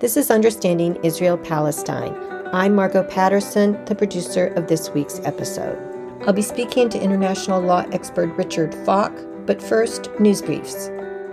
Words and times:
This 0.00 0.16
is 0.16 0.30
Understanding 0.30 0.96
Israel 1.02 1.36
Palestine. 1.36 2.14
I'm 2.54 2.74
Margot 2.74 3.02
Patterson, 3.02 3.84
the 3.84 3.94
producer 3.94 4.46
of 4.56 4.66
this 4.66 4.88
week's 4.88 5.20
episode. 5.24 5.76
I'll 6.22 6.32
be 6.32 6.40
speaking 6.40 6.88
to 6.88 6.98
international 6.98 7.60
law 7.60 7.84
expert 7.92 8.28
Richard 8.28 8.74
Falk, 8.86 9.12
but 9.44 9.60
first, 9.60 10.08
news 10.18 10.40
briefs. 10.40 10.90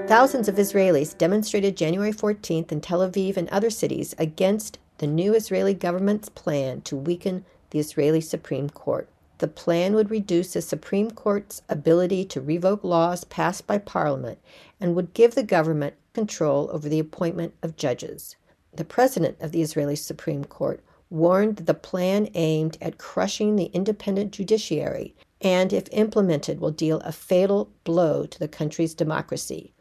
Thousands 0.07 0.49
of 0.49 0.55
Israelis 0.55 1.17
demonstrated 1.17 1.77
January 1.77 2.11
14th 2.11 2.73
in 2.73 2.81
Tel 2.81 3.09
Aviv 3.09 3.37
and 3.37 3.47
other 3.51 3.69
cities 3.69 4.13
against 4.17 4.79
the 4.97 5.07
new 5.07 5.33
Israeli 5.33 5.73
government's 5.73 6.27
plan 6.27 6.81
to 6.81 6.97
weaken 6.97 7.45
the 7.69 7.79
Israeli 7.79 8.19
Supreme 8.19 8.69
Court. 8.69 9.07
The 9.37 9.47
plan 9.47 9.95
would 9.95 10.11
reduce 10.11 10.51
the 10.51 10.61
Supreme 10.61 11.11
Court's 11.11 11.61
ability 11.69 12.25
to 12.25 12.41
revoke 12.41 12.83
laws 12.83 13.23
passed 13.23 13.65
by 13.65 13.77
Parliament 13.77 14.39
and 14.81 14.93
would 14.93 15.13
give 15.13 15.35
the 15.35 15.43
government 15.43 15.93
control 16.13 16.69
over 16.73 16.89
the 16.89 16.99
appointment 16.99 17.53
of 17.63 17.77
judges. 17.77 18.35
The 18.77 18.85
president 18.85 19.37
of 19.41 19.51
the 19.51 19.63
Israeli 19.63 19.95
Supreme 19.95 20.45
Court 20.45 20.81
warned 21.09 21.55
that 21.55 21.65
the 21.65 21.73
plan 21.73 22.29
aimed 22.35 22.77
at 22.79 22.99
crushing 22.99 23.55
the 23.55 23.71
independent 23.73 24.31
judiciary 24.31 25.15
and, 25.41 25.73
if 25.73 25.87
implemented, 25.91 26.59
will 26.59 26.69
deal 26.69 26.99
a 26.99 27.11
fatal 27.11 27.71
blow 27.83 28.27
to 28.27 28.37
the 28.37 28.47
country's 28.47 28.93
democracy. 28.93 29.73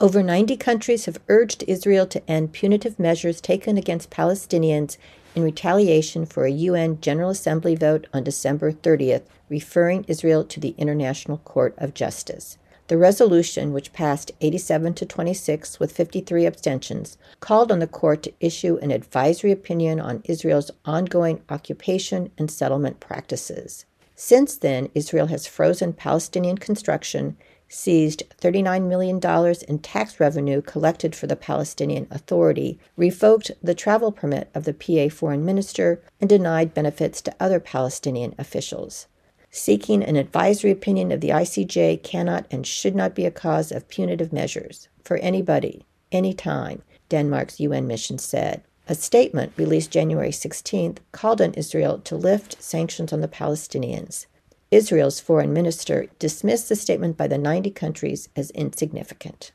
Over 0.00 0.22
90 0.22 0.56
countries 0.56 1.04
have 1.04 1.20
urged 1.28 1.62
Israel 1.68 2.06
to 2.06 2.30
end 2.30 2.52
punitive 2.52 2.98
measures 2.98 3.42
taken 3.42 3.76
against 3.76 4.08
Palestinians 4.08 4.96
in 5.34 5.42
retaliation 5.42 6.24
for 6.24 6.46
a 6.46 6.50
UN 6.50 6.98
General 7.02 7.28
Assembly 7.28 7.74
vote 7.74 8.06
on 8.14 8.24
December 8.24 8.72
30th, 8.72 9.24
referring 9.50 10.06
Israel 10.08 10.44
to 10.44 10.60
the 10.60 10.74
International 10.78 11.36
Court 11.36 11.74
of 11.76 11.92
Justice. 11.92 12.56
The 12.90 12.98
resolution, 12.98 13.72
which 13.72 13.92
passed 13.92 14.32
87 14.40 14.94
to 14.94 15.06
26 15.06 15.78
with 15.78 15.92
53 15.92 16.44
abstentions, 16.44 17.18
called 17.38 17.70
on 17.70 17.78
the 17.78 17.86
court 17.86 18.24
to 18.24 18.32
issue 18.40 18.80
an 18.82 18.90
advisory 18.90 19.52
opinion 19.52 20.00
on 20.00 20.22
Israel's 20.24 20.72
ongoing 20.84 21.40
occupation 21.48 22.32
and 22.36 22.50
settlement 22.50 22.98
practices. 22.98 23.84
Since 24.16 24.56
then, 24.56 24.88
Israel 24.92 25.28
has 25.28 25.46
frozen 25.46 25.92
Palestinian 25.92 26.58
construction 26.58 27.36
seized 27.68 28.24
$39 28.40 28.88
million 28.88 29.20
in 29.68 29.78
tax 29.78 30.18
revenue 30.18 30.60
collected 30.60 31.14
for 31.14 31.28
the 31.28 31.36
Palestinian 31.36 32.08
Authority, 32.10 32.80
revoked 32.96 33.52
the 33.62 33.72
travel 33.72 34.10
permit 34.10 34.50
of 34.52 34.64
the 34.64 34.74
PA 34.74 35.14
foreign 35.14 35.44
minister, 35.44 36.02
and 36.20 36.28
denied 36.28 36.74
benefits 36.74 37.22
to 37.22 37.36
other 37.38 37.60
Palestinian 37.60 38.34
officials. 38.36 39.06
Seeking 39.52 40.04
an 40.04 40.14
advisory 40.14 40.70
opinion 40.70 41.10
of 41.10 41.20
the 41.20 41.30
ICJ 41.30 42.04
cannot 42.04 42.46
and 42.52 42.64
should 42.64 42.94
not 42.94 43.16
be 43.16 43.26
a 43.26 43.32
cause 43.32 43.72
of 43.72 43.88
punitive 43.88 44.32
measures 44.32 44.88
for 45.02 45.16
anybody, 45.16 45.84
anytime, 46.12 46.82
Denmark's 47.08 47.58
UN 47.58 47.88
mission 47.88 48.16
said. 48.16 48.62
A 48.88 48.94
statement 48.94 49.52
released 49.56 49.90
January 49.90 50.30
16th 50.30 50.98
called 51.10 51.40
on 51.40 51.54
Israel 51.54 51.98
to 51.98 52.16
lift 52.16 52.62
sanctions 52.62 53.12
on 53.12 53.22
the 53.22 53.28
Palestinians. 53.28 54.26
Israel's 54.70 55.18
foreign 55.18 55.52
minister 55.52 56.06
dismissed 56.20 56.68
the 56.68 56.76
statement 56.76 57.16
by 57.16 57.26
the 57.26 57.38
90 57.38 57.72
countries 57.72 58.28
as 58.36 58.50
insignificant. 58.52 59.50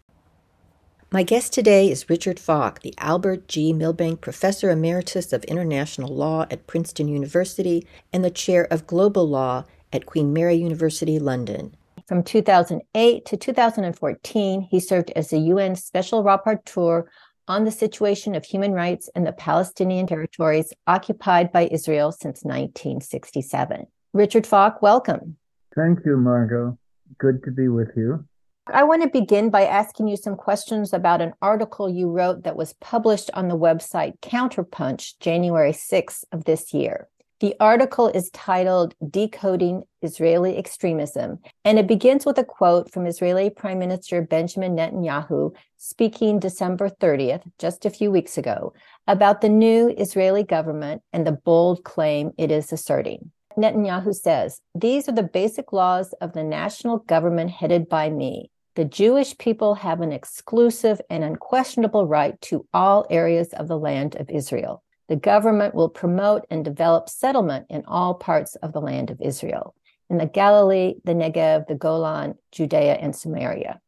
My 1.09 1.23
guest 1.23 1.53
today 1.53 1.89
is 1.89 2.09
Richard 2.09 2.39
Falk, 2.39 2.81
the 2.81 2.93
Albert 2.97 3.47
G. 3.47 3.71
Milbank 3.71 4.19
Professor 4.19 4.69
Emeritus 4.69 5.31
of 5.31 5.45
International 5.45 6.13
Law 6.13 6.45
at 6.51 6.67
Princeton 6.67 7.07
University 7.07 7.87
and 8.11 8.25
the 8.25 8.29
Chair 8.29 8.67
of 8.69 8.87
Global 8.87 9.25
Law 9.25 9.63
at 9.93 10.05
Queen 10.05 10.33
Mary 10.33 10.55
University, 10.55 11.19
London. 11.19 11.75
From 12.07 12.23
2008 12.23 13.25
to 13.25 13.37
2014, 13.37 14.61
he 14.69 14.79
served 14.79 15.11
as 15.15 15.29
the 15.29 15.39
UN 15.39 15.75
Special 15.75 16.23
Rapporteur 16.23 17.05
on 17.47 17.63
the 17.63 17.71
situation 17.71 18.35
of 18.35 18.45
human 18.45 18.73
rights 18.73 19.09
in 19.15 19.23
the 19.23 19.31
Palestinian 19.31 20.07
territories 20.07 20.73
occupied 20.87 21.51
by 21.51 21.67
Israel 21.71 22.11
since 22.11 22.43
1967. 22.43 23.87
Richard 24.13 24.47
Falk, 24.47 24.81
welcome. 24.81 25.37
Thank 25.75 26.05
you, 26.05 26.17
Margot. 26.17 26.77
Good 27.17 27.43
to 27.43 27.51
be 27.51 27.67
with 27.67 27.91
you. 27.95 28.25
I 28.67 28.83
want 28.83 29.03
to 29.03 29.09
begin 29.09 29.51
by 29.51 29.65
asking 29.65 30.07
you 30.07 30.17
some 30.17 30.35
questions 30.35 30.91
about 30.91 31.21
an 31.21 31.33
article 31.39 31.87
you 31.87 32.09
wrote 32.09 32.43
that 32.43 32.55
was 32.55 32.73
published 32.81 33.29
on 33.35 33.47
the 33.47 33.57
website 33.57 34.19
Counterpunch 34.21 35.19
January 35.19 35.71
6th 35.71 36.23
of 36.31 36.45
this 36.45 36.73
year. 36.73 37.07
The 37.41 37.53
article 37.59 38.07
is 38.07 38.29
titled 38.29 38.95
Decoding 39.09 39.83
Israeli 40.01 40.57
Extremism, 40.57 41.39
and 41.65 41.77
it 41.77 41.85
begins 41.85 42.25
with 42.25 42.37
a 42.37 42.45
quote 42.45 42.93
from 42.93 43.05
Israeli 43.05 43.49
Prime 43.49 43.77
Minister 43.77 44.21
Benjamin 44.21 44.73
Netanyahu 44.73 45.53
speaking 45.75 46.39
December 46.39 46.87
30th, 46.87 47.43
just 47.59 47.85
a 47.85 47.89
few 47.89 48.09
weeks 48.09 48.37
ago, 48.37 48.73
about 49.05 49.41
the 49.41 49.49
new 49.49 49.89
Israeli 49.97 50.43
government 50.43 51.01
and 51.11 51.27
the 51.27 51.33
bold 51.33 51.83
claim 51.83 52.31
it 52.37 52.51
is 52.51 52.71
asserting. 52.71 53.31
Netanyahu 53.57 54.15
says, 54.15 54.61
These 54.73 55.09
are 55.09 55.15
the 55.15 55.21
basic 55.21 55.73
laws 55.73 56.13
of 56.21 56.31
the 56.31 56.43
national 56.43 56.99
government 56.99 57.51
headed 57.51 57.89
by 57.89 58.09
me. 58.09 58.49
The 58.75 58.85
Jewish 58.85 59.37
people 59.37 59.75
have 59.75 59.99
an 59.99 60.13
exclusive 60.13 61.01
and 61.09 61.21
unquestionable 61.21 62.07
right 62.07 62.39
to 62.43 62.65
all 62.73 63.05
areas 63.09 63.49
of 63.51 63.67
the 63.67 63.77
land 63.77 64.15
of 64.15 64.29
Israel. 64.29 64.83
The 65.07 65.15
government 65.15 65.75
will 65.75 65.89
promote 65.89 66.45
and 66.49 66.65
develop 66.65 67.09
settlement 67.09 67.67
in 67.69 67.83
all 67.87 68.15
parts 68.15 68.55
of 68.55 68.73
the 68.73 68.81
land 68.81 69.11
of 69.11 69.21
Israel, 69.21 69.75
in 70.09 70.17
the 70.17 70.25
Galilee, 70.25 70.95
the 71.03 71.13
Negev, 71.13 71.67
the 71.67 71.75
Golan, 71.75 72.35
Judea, 72.51 72.95
and 72.95 73.15
Samaria. 73.15 73.79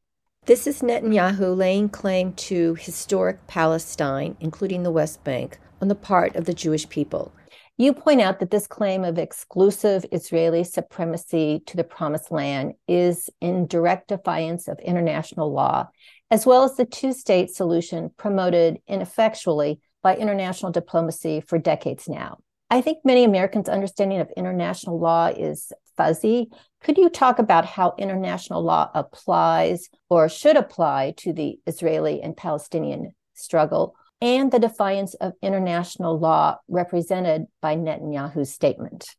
This 0.45 0.67
is 0.67 0.81
Netanyahu 0.81 1.57
laying 1.57 1.89
claim 1.89 2.33
to 2.33 2.75
historic 2.75 3.47
Palestine, 3.47 4.37
including 4.39 4.83
the 4.83 4.91
West 4.91 5.23
Bank, 5.23 5.59
on 5.81 5.87
the 5.87 5.95
part 5.95 6.35
of 6.35 6.45
the 6.45 6.53
Jewish 6.53 6.87
people. 6.87 7.33
You 7.79 7.93
point 7.93 8.21
out 8.21 8.39
that 8.39 8.49
this 8.49 8.65
claim 8.65 9.03
of 9.03 9.17
exclusive 9.17 10.05
Israeli 10.11 10.63
supremacy 10.63 11.61
to 11.65 11.77
the 11.77 11.83
Promised 11.83 12.31
Land 12.31 12.73
is 12.87 13.29
in 13.41 13.67
direct 13.67 14.07
defiance 14.09 14.67
of 14.67 14.79
international 14.79 15.51
law, 15.51 15.89
as 16.31 16.45
well 16.45 16.63
as 16.63 16.75
the 16.75 16.85
two 16.85 17.11
state 17.11 17.49
solution 17.49 18.11
promoted 18.17 18.77
ineffectually 18.87 19.79
by 20.01 20.15
international 20.15 20.71
diplomacy 20.71 21.41
for 21.41 21.57
decades 21.57 22.07
now. 22.07 22.37
I 22.69 22.81
think 22.81 22.99
many 23.03 23.23
Americans' 23.23 23.69
understanding 23.69 24.19
of 24.19 24.29
international 24.35 24.99
law 24.99 25.27
is 25.27 25.71
fuzzy. 25.95 26.49
Could 26.81 26.97
you 26.97 27.09
talk 27.09 27.39
about 27.39 27.65
how 27.65 27.95
international 27.97 28.63
law 28.63 28.91
applies 28.93 29.89
or 30.09 30.27
should 30.29 30.57
apply 30.57 31.13
to 31.17 31.33
the 31.33 31.59
Israeli 31.65 32.21
and 32.21 32.35
Palestinian 32.35 33.13
struggle? 33.33 33.95
and 34.21 34.51
the 34.51 34.59
defiance 34.59 35.13
of 35.15 35.33
international 35.41 36.19
law 36.19 36.57
represented 36.67 37.45
by 37.61 37.75
Netanyahu's 37.75 38.51
statement? 38.51 39.15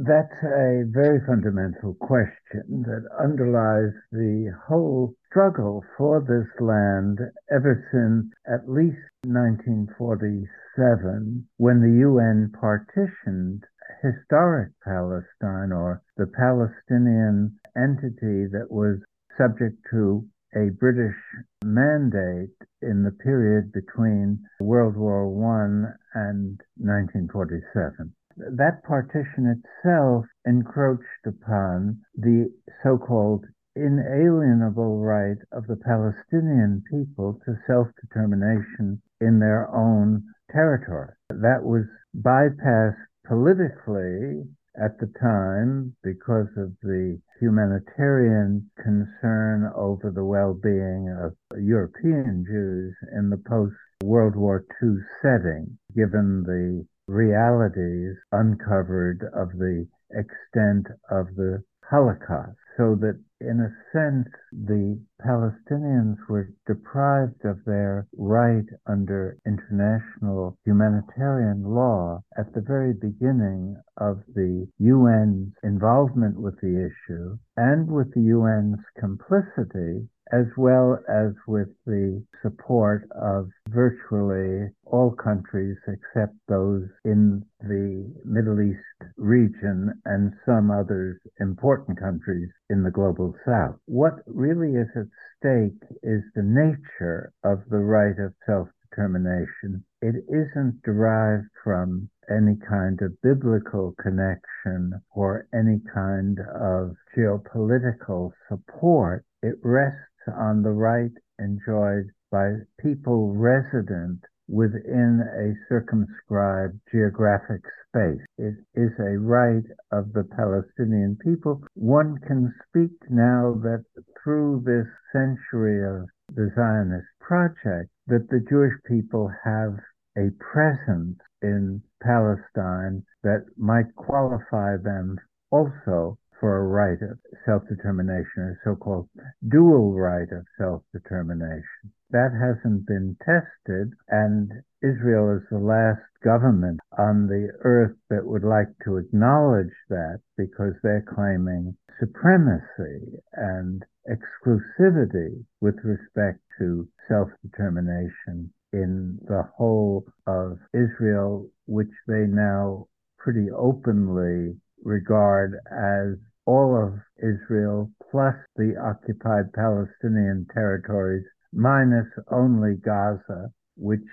That's 0.00 0.42
a 0.42 0.82
very 0.88 1.20
fundamental 1.24 1.94
question 1.94 2.82
that 2.82 3.08
underlies 3.16 3.92
the 4.10 4.52
whole 4.66 5.14
struggle 5.30 5.84
for 5.96 6.20
this 6.20 6.48
land 6.60 7.20
ever 7.48 7.86
since 7.92 8.34
at 8.44 8.68
least 8.68 8.98
1947, 9.22 11.48
when 11.58 11.80
the 11.80 12.00
UN 12.00 12.50
partitioned 12.50 13.68
historic 14.02 14.72
Palestine 14.82 15.70
or 15.70 16.02
the 16.16 16.26
Palestinian 16.26 17.60
entity 17.76 18.46
that 18.46 18.72
was 18.72 18.98
subject 19.38 19.80
to 19.92 20.26
a 20.56 20.70
British 20.70 21.14
mandate 21.62 22.50
in 22.82 23.04
the 23.04 23.12
period 23.12 23.70
between 23.70 24.44
World 24.58 24.96
War 24.96 25.24
I 25.24 25.92
and 26.18 26.60
1947. 26.78 28.12
That 28.36 28.82
partition 28.82 29.46
itself 29.46 30.26
encroached 30.44 31.24
upon 31.24 32.00
the 32.16 32.52
so 32.82 32.98
called 32.98 33.46
inalienable 33.76 35.00
right 35.00 35.38
of 35.52 35.68
the 35.68 35.76
Palestinian 35.76 36.82
people 36.90 37.40
to 37.44 37.56
self 37.68 37.86
determination 38.00 39.00
in 39.20 39.38
their 39.38 39.68
own 39.70 40.24
territory. 40.50 41.12
That 41.28 41.62
was 41.62 41.84
bypassed 42.12 43.06
politically 43.24 44.48
at 44.76 44.98
the 44.98 45.06
time 45.20 45.94
because 46.02 46.48
of 46.56 46.76
the 46.82 47.20
humanitarian 47.40 48.68
concern 48.82 49.70
over 49.76 50.10
the 50.10 50.24
well-being 50.24 51.08
of 51.08 51.36
European 51.56 52.44
Jews 52.44 52.96
in 53.12 53.30
the 53.30 53.38
post 53.38 53.76
World 54.02 54.34
War 54.34 54.64
II 54.82 54.96
setting, 55.22 55.78
given 55.94 56.42
the 56.42 56.84
realities 57.06 58.16
uncovered 58.32 59.22
of 59.34 59.52
the 59.58 59.86
extent 60.10 60.86
of 61.10 61.26
the 61.36 61.62
Holocaust. 61.90 62.56
So 62.76 62.96
that 62.96 63.20
in 63.40 63.60
a 63.60 63.76
sense, 63.92 64.28
the 64.52 64.98
Palestinians 65.20 66.16
were 66.28 66.50
deprived 66.66 67.44
of 67.44 67.64
their 67.64 68.06
right 68.16 68.66
under 68.86 69.38
international 69.46 70.58
humanitarian 70.64 71.62
law 71.62 72.22
at 72.38 72.52
the 72.54 72.62
very 72.62 72.94
beginning 72.94 73.76
of 73.98 74.22
the 74.34 74.66
UN's 74.80 75.52
involvement 75.62 76.40
with 76.40 76.58
the 76.60 76.90
issue 76.90 77.38
and 77.56 77.86
with 77.86 78.12
the 78.14 78.30
UN's 78.30 78.80
complicity 78.98 80.08
as 80.32 80.46
well 80.56 80.98
as 81.08 81.32
with 81.46 81.68
the 81.86 82.24
support 82.42 83.08
of 83.14 83.48
virtually 83.68 84.70
all 84.84 85.10
countries 85.10 85.76
except 85.86 86.34
those 86.48 86.88
in 87.04 87.44
the 87.60 88.12
Middle 88.24 88.60
East 88.60 89.12
region 89.16 89.92
and 90.04 90.32
some 90.46 90.70
others 90.70 91.20
important 91.40 91.98
countries 91.98 92.50
in 92.70 92.82
the 92.82 92.90
global 92.90 93.34
south. 93.46 93.76
What 93.86 94.14
really 94.26 94.74
is 94.74 94.88
at 94.96 95.06
stake 95.38 95.82
is 96.02 96.22
the 96.34 96.42
nature 96.42 97.32
of 97.44 97.62
the 97.68 97.78
right 97.78 98.18
of 98.18 98.34
self 98.46 98.68
determination. 98.90 99.84
It 100.00 100.16
isn't 100.28 100.82
derived 100.84 101.48
from 101.62 102.08
any 102.30 102.56
kind 102.68 103.00
of 103.02 103.20
biblical 103.22 103.94
connection 104.00 104.92
or 105.14 105.46
any 105.52 105.80
kind 105.92 106.38
of 106.40 106.96
geopolitical 107.16 108.32
support. 108.48 109.24
It 109.42 109.56
rests 109.62 109.98
on 110.28 110.62
the 110.62 110.70
right 110.70 111.12
enjoyed 111.38 112.10
by 112.30 112.52
people 112.80 113.34
resident 113.34 114.20
within 114.48 115.20
a 115.22 115.54
circumscribed 115.68 116.78
geographic 116.92 117.62
space. 117.88 118.20
It 118.36 118.54
is 118.74 118.90
a 118.98 119.18
right 119.18 119.64
of 119.92 120.12
the 120.12 120.24
Palestinian 120.24 121.16
people. 121.24 121.62
One 121.74 122.18
can 122.26 122.52
speak 122.68 122.92
now 123.08 123.54
that 123.62 123.84
through 124.22 124.62
this 124.66 124.86
century 125.12 125.82
of 125.82 126.08
the 126.34 126.50
Zionist 126.54 127.06
project, 127.20 127.90
that 128.08 128.28
the 128.28 128.44
Jewish 128.50 128.74
people 128.86 129.30
have 129.44 129.78
a 130.16 130.30
presence 130.40 131.18
in 131.42 131.82
Palestine 132.02 133.02
that 133.22 133.46
might 133.56 133.94
qualify 133.96 134.76
them 134.76 135.16
also 135.50 136.18
for 136.40 136.58
a 136.58 136.66
right 136.66 137.00
of 137.02 137.18
self-determination, 137.46 138.42
a 138.42 138.54
so-called 138.64 139.08
dual 139.48 139.94
right 139.94 140.30
of 140.32 140.46
self-determination. 140.58 141.92
That 142.10 142.30
hasn't 142.32 142.86
been 142.86 143.16
tested, 143.24 143.92
and 144.08 144.50
Israel 144.82 145.36
is 145.36 145.42
the 145.50 145.58
last 145.58 146.02
government 146.22 146.80
on 146.98 147.26
the 147.26 147.48
earth 147.62 147.96
that 148.10 148.26
would 148.26 148.44
like 148.44 148.68
to 148.84 148.96
acknowledge 148.96 149.72
that 149.88 150.20
because 150.36 150.74
they're 150.82 151.04
claiming 151.14 151.76
supremacy 151.98 153.20
and 153.34 153.84
exclusivity 154.08 155.44
with 155.60 155.76
respect 155.84 156.40
to 156.58 156.88
self-determination 157.08 158.52
in 158.72 159.18
the 159.28 159.42
whole 159.56 160.04
of 160.26 160.58
Israel, 160.72 161.48
which 161.66 161.92
they 162.06 162.26
now 162.26 162.86
pretty 163.18 163.50
openly 163.56 164.54
regard 164.84 165.54
as 165.72 166.16
all 166.46 166.76
of 166.76 166.94
Israel 167.18 167.90
plus 168.10 168.34
the 168.56 168.76
occupied 168.76 169.52
Palestinian 169.52 170.46
territories 170.52 171.24
minus 171.52 172.06
only 172.30 172.76
Gaza, 172.76 173.50
which 173.76 174.06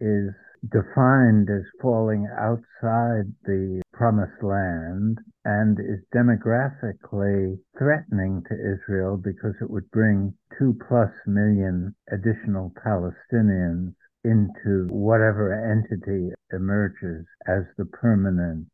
is 0.00 0.32
defined 0.70 1.48
as 1.48 1.62
falling 1.80 2.28
outside 2.36 3.32
the 3.44 3.80
promised 3.92 4.42
land 4.42 5.18
and 5.44 5.78
is 5.78 6.00
demographically 6.14 7.58
threatening 7.78 8.42
to 8.48 8.54
Israel 8.54 9.16
because 9.16 9.54
it 9.60 9.70
would 9.70 9.90
bring 9.90 10.34
two 10.58 10.76
plus 10.88 11.12
million 11.26 11.94
additional 12.10 12.72
Palestinians 12.84 13.94
into 14.24 14.86
whatever 14.90 15.52
entity 15.54 16.32
emerges 16.52 17.24
as 17.46 17.62
the 17.76 17.84
permanent 17.84 18.68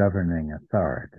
governing 0.00 0.52
authority. 0.52 1.18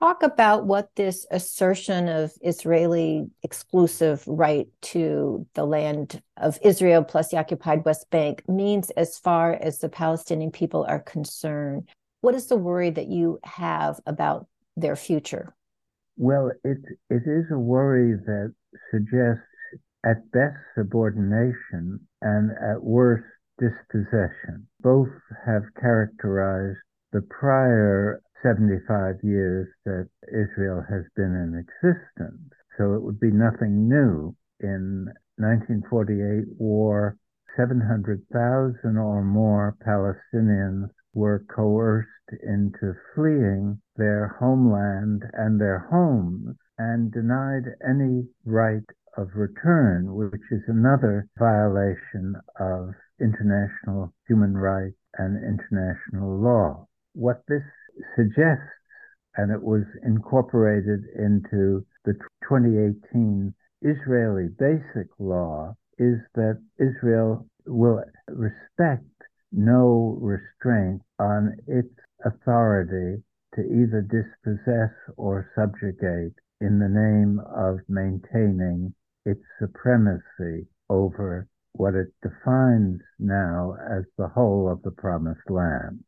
Talk 0.00 0.22
about 0.22 0.66
what 0.66 0.88
this 0.96 1.26
assertion 1.30 2.08
of 2.08 2.32
Israeli 2.40 3.28
exclusive 3.42 4.24
right 4.26 4.66
to 4.94 5.46
the 5.54 5.64
land 5.64 6.22
of 6.38 6.58
Israel 6.62 7.04
plus 7.04 7.28
the 7.28 7.38
occupied 7.38 7.84
West 7.84 8.10
Bank 8.10 8.42
means 8.48 8.90
as 8.90 9.18
far 9.18 9.52
as 9.52 9.78
the 9.78 9.90
Palestinian 9.90 10.50
people 10.50 10.86
are 10.88 11.00
concerned. 11.00 11.88
What 12.22 12.34
is 12.34 12.46
the 12.46 12.56
worry 12.56 12.90
that 12.90 13.08
you 13.08 13.38
have 13.44 14.00
about 14.06 14.46
their 14.76 14.96
future? 14.96 15.54
Well, 16.16 16.50
it 16.64 16.78
it 17.10 17.22
is 17.26 17.44
a 17.52 17.58
worry 17.58 18.14
that 18.14 18.54
suggests 18.90 19.44
at 20.04 20.30
best 20.32 20.56
subordination 20.74 22.00
and 22.22 22.50
at 22.70 22.82
worst 22.82 23.24
dispossession. 23.58 24.66
Both 24.80 25.14
have 25.46 25.62
characterized 25.78 26.78
the 27.12 27.22
prior 27.22 28.22
75 28.42 29.16
years 29.22 29.68
that 29.84 30.08
Israel 30.28 30.82
has 30.88 31.04
been 31.16 31.34
in 31.34 31.58
existence. 31.58 32.52
So 32.78 32.94
it 32.94 33.02
would 33.02 33.20
be 33.20 33.30
nothing 33.30 33.88
new. 33.88 34.34
In 34.60 35.12
1948 35.36 36.56
war, 36.58 37.16
700,000 37.56 38.96
or 38.96 39.22
more 39.22 39.76
Palestinians 39.84 40.88
were 41.12 41.44
coerced 41.54 42.08
into 42.42 42.94
fleeing 43.14 43.80
their 43.96 44.36
homeland 44.38 45.24
and 45.32 45.60
their 45.60 45.80
homes 45.90 46.56
and 46.78 47.12
denied 47.12 47.64
any 47.86 48.28
right 48.44 48.88
of 49.16 49.34
return, 49.34 50.14
which 50.14 50.40
is 50.50 50.62
another 50.68 51.26
violation 51.38 52.36
of 52.58 52.94
international 53.20 54.14
human 54.28 54.56
rights 54.56 54.96
and 55.18 55.36
international 55.42 56.38
law. 56.38 56.86
What 57.20 57.42
this 57.48 57.62
suggests, 58.16 58.64
and 59.36 59.52
it 59.52 59.62
was 59.62 59.84
incorporated 60.02 61.04
into 61.14 61.84
the 62.06 62.14
2018 62.48 63.52
Israeli 63.82 64.48
Basic 64.58 65.08
Law, 65.18 65.76
is 65.98 66.18
that 66.34 66.62
Israel 66.78 67.46
will 67.66 68.02
respect 68.26 69.04
no 69.52 70.16
restraint 70.18 71.02
on 71.18 71.58
its 71.66 71.92
authority 72.24 73.22
to 73.54 73.60
either 73.60 74.00
dispossess 74.00 74.94
or 75.18 75.50
subjugate 75.54 76.32
in 76.62 76.78
the 76.78 76.88
name 76.88 77.38
of 77.40 77.80
maintaining 77.86 78.94
its 79.26 79.44
supremacy 79.58 80.66
over 80.88 81.46
what 81.72 81.94
it 81.94 82.14
defines 82.22 83.02
now 83.18 83.76
as 83.90 84.04
the 84.16 84.28
whole 84.28 84.70
of 84.70 84.80
the 84.84 84.90
promised 84.90 85.50
land. 85.50 86.02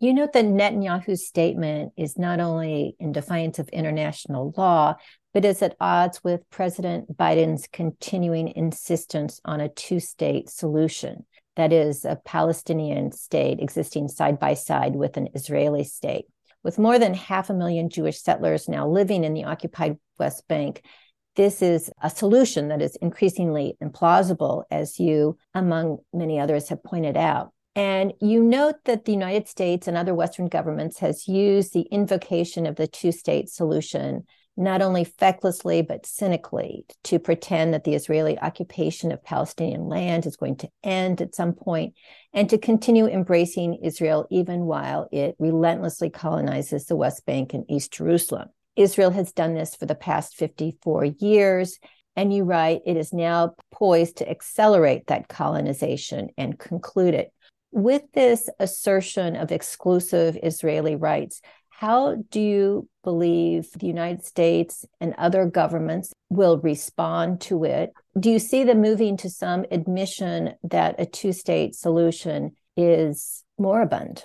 You 0.00 0.14
note 0.14 0.32
that 0.34 0.44
Netanyahu's 0.44 1.26
statement 1.26 1.92
is 1.96 2.16
not 2.16 2.38
only 2.38 2.94
in 3.00 3.10
defiance 3.10 3.58
of 3.58 3.68
international 3.70 4.54
law, 4.56 4.94
but 5.34 5.44
is 5.44 5.60
at 5.60 5.74
odds 5.80 6.22
with 6.22 6.48
President 6.50 7.16
Biden's 7.16 7.66
continuing 7.72 8.46
insistence 8.54 9.40
on 9.44 9.60
a 9.60 9.68
two 9.68 9.98
state 9.98 10.50
solution. 10.50 11.26
That 11.56 11.72
is, 11.72 12.04
a 12.04 12.14
Palestinian 12.24 13.10
state 13.10 13.58
existing 13.58 14.06
side 14.06 14.38
by 14.38 14.54
side 14.54 14.94
with 14.94 15.16
an 15.16 15.30
Israeli 15.34 15.82
state. 15.82 16.26
With 16.62 16.78
more 16.78 17.00
than 17.00 17.14
half 17.14 17.50
a 17.50 17.54
million 17.54 17.90
Jewish 17.90 18.20
settlers 18.20 18.68
now 18.68 18.88
living 18.88 19.24
in 19.24 19.34
the 19.34 19.44
occupied 19.44 19.96
West 20.16 20.46
Bank, 20.46 20.80
this 21.34 21.60
is 21.60 21.90
a 22.00 22.08
solution 22.08 22.68
that 22.68 22.82
is 22.82 22.94
increasingly 22.96 23.76
implausible, 23.82 24.62
as 24.70 25.00
you, 25.00 25.38
among 25.54 25.98
many 26.12 26.38
others, 26.38 26.68
have 26.68 26.84
pointed 26.84 27.16
out. 27.16 27.52
And 27.78 28.12
you 28.20 28.42
note 28.42 28.74
that 28.86 29.04
the 29.04 29.12
United 29.12 29.46
States 29.46 29.86
and 29.86 29.96
other 29.96 30.12
Western 30.12 30.48
governments 30.48 30.98
has 30.98 31.28
used 31.28 31.72
the 31.72 31.82
invocation 31.82 32.66
of 32.66 32.74
the 32.74 32.88
two-state 32.88 33.48
solution 33.48 34.24
not 34.56 34.82
only 34.82 35.04
fecklessly 35.04 35.86
but 35.86 36.04
cynically 36.04 36.84
to 37.04 37.20
pretend 37.20 37.72
that 37.72 37.84
the 37.84 37.94
Israeli 37.94 38.36
occupation 38.40 39.12
of 39.12 39.22
Palestinian 39.22 39.86
land 39.86 40.26
is 40.26 40.34
going 40.34 40.56
to 40.56 40.68
end 40.82 41.22
at 41.22 41.36
some 41.36 41.52
point 41.52 41.94
and 42.32 42.50
to 42.50 42.58
continue 42.58 43.06
embracing 43.06 43.74
Israel 43.74 44.26
even 44.28 44.62
while 44.64 45.08
it 45.12 45.36
relentlessly 45.38 46.10
colonizes 46.10 46.86
the 46.86 46.96
West 46.96 47.24
Bank 47.26 47.54
and 47.54 47.64
East 47.68 47.92
Jerusalem. 47.92 48.48
Israel 48.74 49.12
has 49.12 49.30
done 49.30 49.54
this 49.54 49.76
for 49.76 49.86
the 49.86 49.94
past 49.94 50.34
54 50.34 51.04
years. 51.04 51.78
And 52.16 52.34
you 52.34 52.42
write, 52.42 52.80
it 52.84 52.96
is 52.96 53.12
now 53.12 53.54
poised 53.70 54.16
to 54.16 54.28
accelerate 54.28 55.06
that 55.06 55.28
colonization 55.28 56.30
and 56.36 56.58
conclude 56.58 57.14
it 57.14 57.32
with 57.70 58.02
this 58.12 58.48
assertion 58.58 59.36
of 59.36 59.52
exclusive 59.52 60.38
Israeli 60.42 60.96
rights, 60.96 61.40
how 61.70 62.16
do 62.30 62.40
you 62.40 62.88
believe 63.04 63.70
the 63.78 63.86
United 63.86 64.24
States 64.24 64.84
and 65.00 65.14
other 65.16 65.46
governments 65.46 66.12
will 66.28 66.58
respond 66.58 67.40
to 67.42 67.62
it? 67.64 67.92
Do 68.18 68.30
you 68.30 68.40
see 68.40 68.64
them 68.64 68.80
moving 68.80 69.16
to 69.18 69.30
some 69.30 69.64
admission 69.70 70.54
that 70.64 70.96
a 70.98 71.06
two 71.06 71.32
state 71.32 71.76
solution 71.76 72.56
is 72.76 73.44
moribund? 73.58 74.24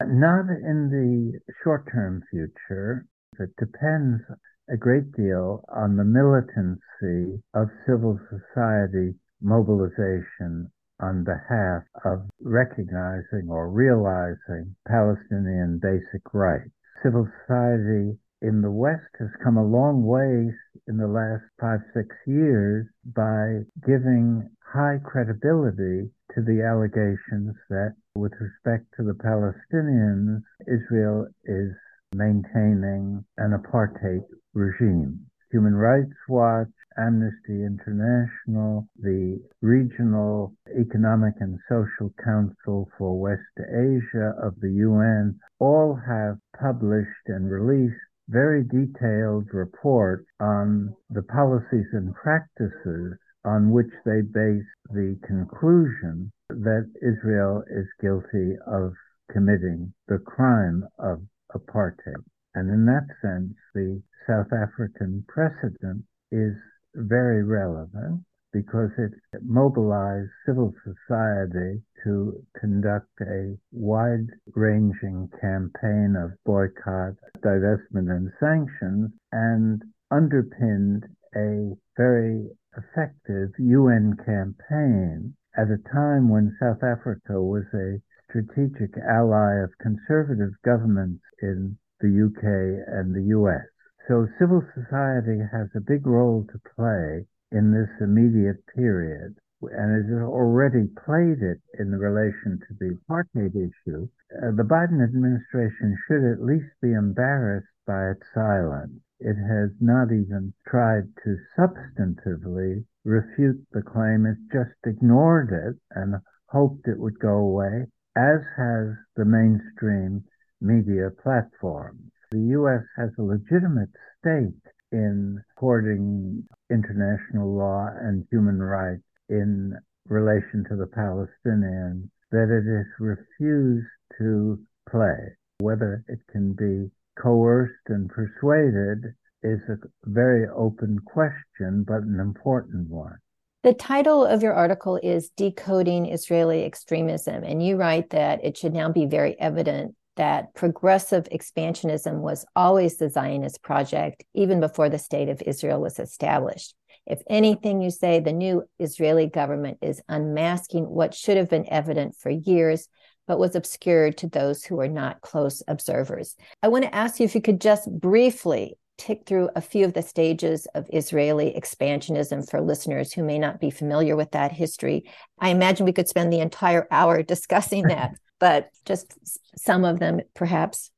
Not 0.00 0.46
in 0.50 0.90
the 0.90 1.40
short 1.64 1.88
term 1.90 2.22
future. 2.30 3.06
It 3.38 3.50
depends 3.58 4.22
a 4.70 4.76
great 4.76 5.10
deal 5.12 5.64
on 5.74 5.96
the 5.96 6.04
militancy 6.04 7.42
of 7.54 7.68
civil 7.86 8.18
society 8.30 9.14
mobilization 9.40 10.70
on 11.02 11.24
behalf 11.24 11.82
of 12.04 12.22
recognizing 12.40 13.50
or 13.50 13.68
realizing 13.68 14.74
Palestinian 14.86 15.78
basic 15.82 16.22
rights. 16.32 16.70
Civil 17.02 17.28
society 17.42 18.16
in 18.40 18.62
the 18.62 18.70
West 18.70 19.10
has 19.18 19.28
come 19.42 19.56
a 19.56 19.66
long 19.66 20.04
way 20.04 20.54
in 20.86 20.96
the 20.96 21.06
last 21.06 21.42
five, 21.60 21.80
six 21.94 22.08
years 22.26 22.86
by 23.14 23.62
giving 23.86 24.48
high 24.72 24.98
credibility 25.04 26.10
to 26.34 26.40
the 26.40 26.62
allegations 26.62 27.54
that 27.68 27.94
with 28.14 28.32
respect 28.40 28.86
to 28.96 29.04
the 29.04 29.14
Palestinians, 29.14 30.42
Israel 30.66 31.26
is 31.44 31.72
maintaining 32.14 33.24
an 33.38 33.52
apartheid 33.52 34.24
regime. 34.54 35.26
Human 35.50 35.74
Rights 35.74 36.16
Watch, 36.28 36.72
Amnesty 36.98 37.64
International, 37.64 38.88
the 38.98 39.40
Regional 39.60 40.54
Economic 40.78 41.34
and 41.40 41.58
Social 41.68 42.12
Council 42.22 42.88
for 42.98 43.18
West 43.18 43.42
Asia 43.58 44.34
of 44.42 44.58
the 44.60 44.70
UN 44.70 45.38
all 45.58 45.94
have 46.06 46.38
published 46.58 47.26
and 47.26 47.50
released 47.50 48.00
very 48.28 48.64
detailed 48.64 49.52
reports 49.52 50.24
on 50.40 50.94
the 51.10 51.22
policies 51.22 51.86
and 51.92 52.14
practices 52.14 53.18
on 53.44 53.70
which 53.70 53.90
they 54.04 54.20
base 54.22 54.64
the 54.90 55.18
conclusion 55.26 56.30
that 56.48 56.88
Israel 57.02 57.62
is 57.68 57.86
guilty 58.00 58.56
of 58.66 58.92
committing 59.30 59.92
the 60.08 60.18
crime 60.18 60.84
of 60.98 61.20
apartheid. 61.54 62.22
And 62.54 62.70
in 62.70 62.84
that 62.86 63.06
sense, 63.20 63.54
the 63.74 64.02
South 64.26 64.52
African 64.52 65.24
precedent 65.26 66.04
is 66.30 66.54
very 66.94 67.42
relevant 67.42 68.24
because 68.52 68.90
it 68.98 69.12
mobilized 69.42 70.28
civil 70.44 70.74
society 70.84 71.80
to 72.04 72.34
conduct 72.60 73.08
a 73.22 73.56
wide 73.72 74.28
ranging 74.54 75.28
campaign 75.40 76.14
of 76.16 76.32
boycott, 76.44 77.14
divestment, 77.42 78.10
and 78.10 78.30
sanctions 78.38 79.10
and 79.32 79.82
underpinned 80.10 81.04
a 81.34 81.72
very 81.96 82.46
effective 82.76 83.50
UN 83.58 84.14
campaign 84.24 85.34
at 85.56 85.68
a 85.70 85.78
time 85.92 86.28
when 86.28 86.56
South 86.60 86.82
Africa 86.82 87.40
was 87.40 87.64
a 87.74 88.00
strategic 88.28 88.96
ally 88.98 89.62
of 89.62 89.70
conservative 89.80 90.52
governments 90.64 91.22
in 91.40 91.76
the 92.00 92.08
UK 92.08 92.42
and 92.88 93.14
the 93.14 93.34
US. 93.38 93.71
So 94.08 94.26
civil 94.38 94.62
society 94.74 95.38
has 95.52 95.68
a 95.74 95.80
big 95.80 96.06
role 96.06 96.44
to 96.50 96.58
play 96.74 97.26
in 97.52 97.70
this 97.70 97.90
immediate 98.00 98.66
period 98.66 99.36
and 99.62 99.94
has 99.94 100.22
already 100.22 100.88
played 100.88 101.40
it 101.40 101.60
in 101.78 101.90
the 101.90 101.98
relation 101.98 102.58
to 102.58 102.74
the 102.80 102.98
apartheid 102.98 103.54
issue. 103.54 104.08
Uh, 104.36 104.50
the 104.50 104.64
Biden 104.64 105.02
administration 105.04 105.96
should 106.06 106.24
at 106.24 106.42
least 106.42 106.74
be 106.80 106.92
embarrassed 106.92 107.68
by 107.86 108.10
its 108.10 108.26
silence. 108.34 109.00
It 109.20 109.36
has 109.36 109.70
not 109.80 110.10
even 110.10 110.52
tried 110.66 111.14
to 111.24 111.38
substantively 111.56 112.84
refute 113.04 113.64
the 113.70 113.82
claim. 113.82 114.26
It's 114.26 114.52
just 114.52 114.78
ignored 114.84 115.52
it 115.52 115.80
and 115.92 116.16
hoped 116.46 116.88
it 116.88 116.98
would 116.98 117.18
go 117.20 117.36
away, 117.36 117.86
as 118.16 118.40
has 118.56 118.96
the 119.16 119.24
mainstream 119.24 120.24
media 120.60 121.10
platforms. 121.10 122.11
The 122.32 122.40
U.S. 122.56 122.80
has 122.96 123.10
a 123.18 123.22
legitimate 123.22 123.90
stake 124.18 124.72
in 124.90 125.38
supporting 125.50 126.42
international 126.70 127.54
law 127.54 127.88
and 128.00 128.26
human 128.30 128.58
rights 128.58 129.02
in 129.28 129.74
relation 130.08 130.64
to 130.70 130.76
the 130.76 130.86
Palestinians 130.86 132.08
that 132.30 132.48
it 132.48 132.64
has 132.64 132.86
refused 132.98 133.86
to 134.16 134.58
play. 134.90 135.36
Whether 135.58 136.04
it 136.08 136.20
can 136.30 136.54
be 136.54 136.90
coerced 137.22 137.74
and 137.88 138.08
persuaded 138.08 139.12
is 139.42 139.60
a 139.68 139.76
very 140.06 140.48
open 140.48 141.00
question, 141.04 141.84
but 141.86 142.00
an 142.00 142.18
important 142.18 142.88
one. 142.88 143.18
The 143.62 143.74
title 143.74 144.24
of 144.24 144.42
your 144.42 144.54
article 144.54 144.98
is 145.02 145.28
Decoding 145.36 146.06
Israeli 146.06 146.64
Extremism, 146.64 147.44
and 147.44 147.62
you 147.62 147.76
write 147.76 148.08
that 148.10 148.42
it 148.42 148.56
should 148.56 148.72
now 148.72 148.88
be 148.88 149.04
very 149.04 149.38
evident 149.38 149.94
that 150.16 150.54
progressive 150.54 151.24
expansionism 151.30 152.20
was 152.20 152.44
always 152.54 152.96
the 152.96 153.08
Zionist 153.08 153.62
project, 153.62 154.24
even 154.34 154.60
before 154.60 154.88
the 154.88 154.98
state 154.98 155.28
of 155.28 155.42
Israel 155.42 155.80
was 155.80 155.98
established. 155.98 156.74
If 157.06 157.22
anything, 157.28 157.80
you 157.80 157.90
say 157.90 158.20
the 158.20 158.32
new 158.32 158.64
Israeli 158.78 159.26
government 159.26 159.78
is 159.82 160.02
unmasking 160.08 160.84
what 160.84 161.14
should 161.14 161.36
have 161.36 161.48
been 161.48 161.68
evident 161.68 162.14
for 162.16 162.30
years, 162.30 162.88
but 163.26 163.38
was 163.38 163.54
obscured 163.54 164.16
to 164.18 164.28
those 164.28 164.64
who 164.64 164.80
are 164.80 164.88
not 164.88 165.20
close 165.20 165.62
observers. 165.66 166.36
I 166.62 166.68
want 166.68 166.84
to 166.84 166.94
ask 166.94 167.18
you 167.18 167.24
if 167.24 167.34
you 167.34 167.40
could 167.40 167.60
just 167.60 167.90
briefly 167.90 168.76
tick 168.98 169.22
through 169.26 169.48
a 169.56 169.60
few 169.60 169.84
of 169.84 169.94
the 169.94 170.02
stages 170.02 170.66
of 170.74 170.86
Israeli 170.92 171.52
expansionism 171.58 172.48
for 172.48 172.60
listeners 172.60 173.12
who 173.12 173.24
may 173.24 173.38
not 173.38 173.60
be 173.60 173.70
familiar 173.70 174.14
with 174.14 174.30
that 174.32 174.52
history. 174.52 175.04
I 175.40 175.48
imagine 175.48 175.86
we 175.86 175.92
could 175.92 176.08
spend 176.08 176.32
the 176.32 176.40
entire 176.40 176.86
hour 176.90 177.22
discussing 177.22 177.84
that, 177.88 178.12
but 178.42 178.70
just 178.84 179.16
some 179.56 179.84
of 179.84 180.00
them 180.00 180.20
perhaps. 180.34 180.90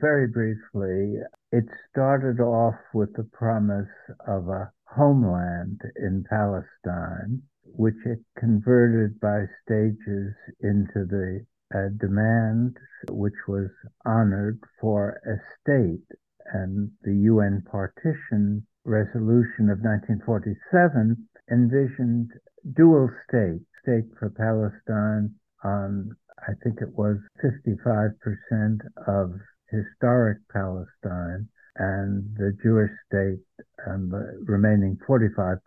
Very 0.00 0.26
briefly, 0.26 1.14
it 1.52 1.64
started 1.88 2.42
off 2.42 2.74
with 2.92 3.14
the 3.14 3.22
promise 3.22 3.94
of 4.26 4.48
a 4.48 4.68
homeland 4.88 5.80
in 5.94 6.24
Palestine, 6.28 7.40
which 7.62 7.94
it 8.04 8.18
converted 8.36 9.20
by 9.20 9.44
stages 9.62 10.34
into 10.58 11.06
the 11.06 11.46
uh, 11.72 11.86
demand, 12.00 12.76
which 13.12 13.46
was 13.46 13.70
honored 14.04 14.58
for 14.80 15.20
a 15.24 15.38
state. 15.60 16.18
And 16.52 16.90
the 17.04 17.14
UN 17.14 17.62
partition 17.70 18.66
resolution 18.84 19.70
of 19.70 19.78
1947 19.78 21.28
envisioned 21.48 22.32
dual 22.74 23.08
state, 23.28 23.62
state 23.84 24.10
for 24.18 24.30
Palestine 24.30 25.36
on 25.62 26.16
I 26.40 26.52
think 26.62 26.80
it 26.80 26.96
was 26.96 27.18
55% 27.42 28.80
of 29.06 29.40
historic 29.70 30.38
Palestine 30.52 31.48
and 31.76 32.36
the 32.36 32.52
Jewish 32.62 32.90
state 33.06 33.40
and 33.86 34.10
the 34.10 34.42
remaining 34.44 34.98
45%. 35.08 35.58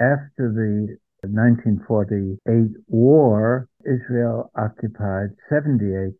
After 0.00 0.50
the 0.52 0.96
1948 1.22 2.70
war, 2.88 3.68
Israel 3.84 4.50
occupied 4.56 5.30
78% 5.50 6.14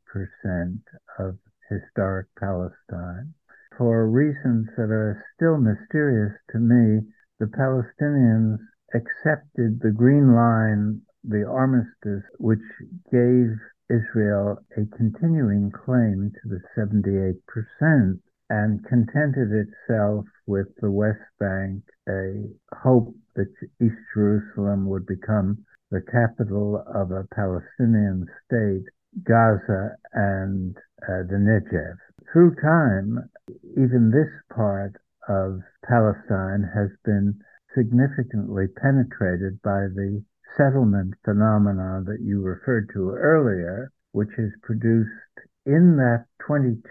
of 1.18 1.38
historic 1.68 2.26
Palestine. 2.38 3.35
For 3.78 4.09
reasons 4.09 4.68
that 4.76 4.90
are 4.90 5.25
still 5.35 5.56
mysterious 5.59 6.35
to 6.50 6.59
me, 6.59 7.00
the 7.40 7.47
Palestinians 7.47 8.59
accepted 8.94 9.80
the 9.80 9.90
Green 9.90 10.35
Line 10.35 11.00
the 11.25 11.47
armistice, 11.47 12.25
which 12.38 12.62
gave 13.11 13.57
Israel 13.88 14.59
a 14.76 14.85
continuing 14.97 15.71
claim 15.71 16.33
to 16.43 16.49
the 16.49 16.61
78% 16.76 18.21
and 18.50 18.85
contented 18.87 19.50
itself 19.52 20.25
with 20.47 20.67
the 20.81 20.91
West 20.91 21.25
Bank, 21.38 21.83
a 22.09 22.45
hope 22.83 23.14
that 23.35 23.52
East 23.81 23.97
Jerusalem 24.14 24.87
would 24.88 25.07
become 25.07 25.64
the 25.91 26.02
capital 26.11 26.83
of 26.95 27.11
a 27.11 27.26
Palestinian 27.35 28.26
state, 28.45 28.85
Gaza 29.25 29.97
and 30.12 30.76
uh, 31.02 31.23
the 31.29 31.37
Negev. 31.37 31.97
Through 32.33 32.55
time, 32.57 33.29
even 33.76 34.11
this 34.11 34.33
part 34.55 34.97
of 35.29 35.61
Palestine 35.85 36.64
has 36.75 36.88
been 37.05 37.38
significantly 37.76 38.67
penetrated 38.69 39.61
by 39.62 39.88
the 39.95 40.23
settlement 40.56 41.14
phenomena 41.25 42.02
that 42.04 42.21
you 42.21 42.42
referred 42.42 42.88
to 42.92 43.11
earlier, 43.11 43.90
which 44.12 44.30
has 44.37 44.50
produced 44.62 45.11
in 45.64 45.97
that 45.97 46.26
22% 46.49 46.82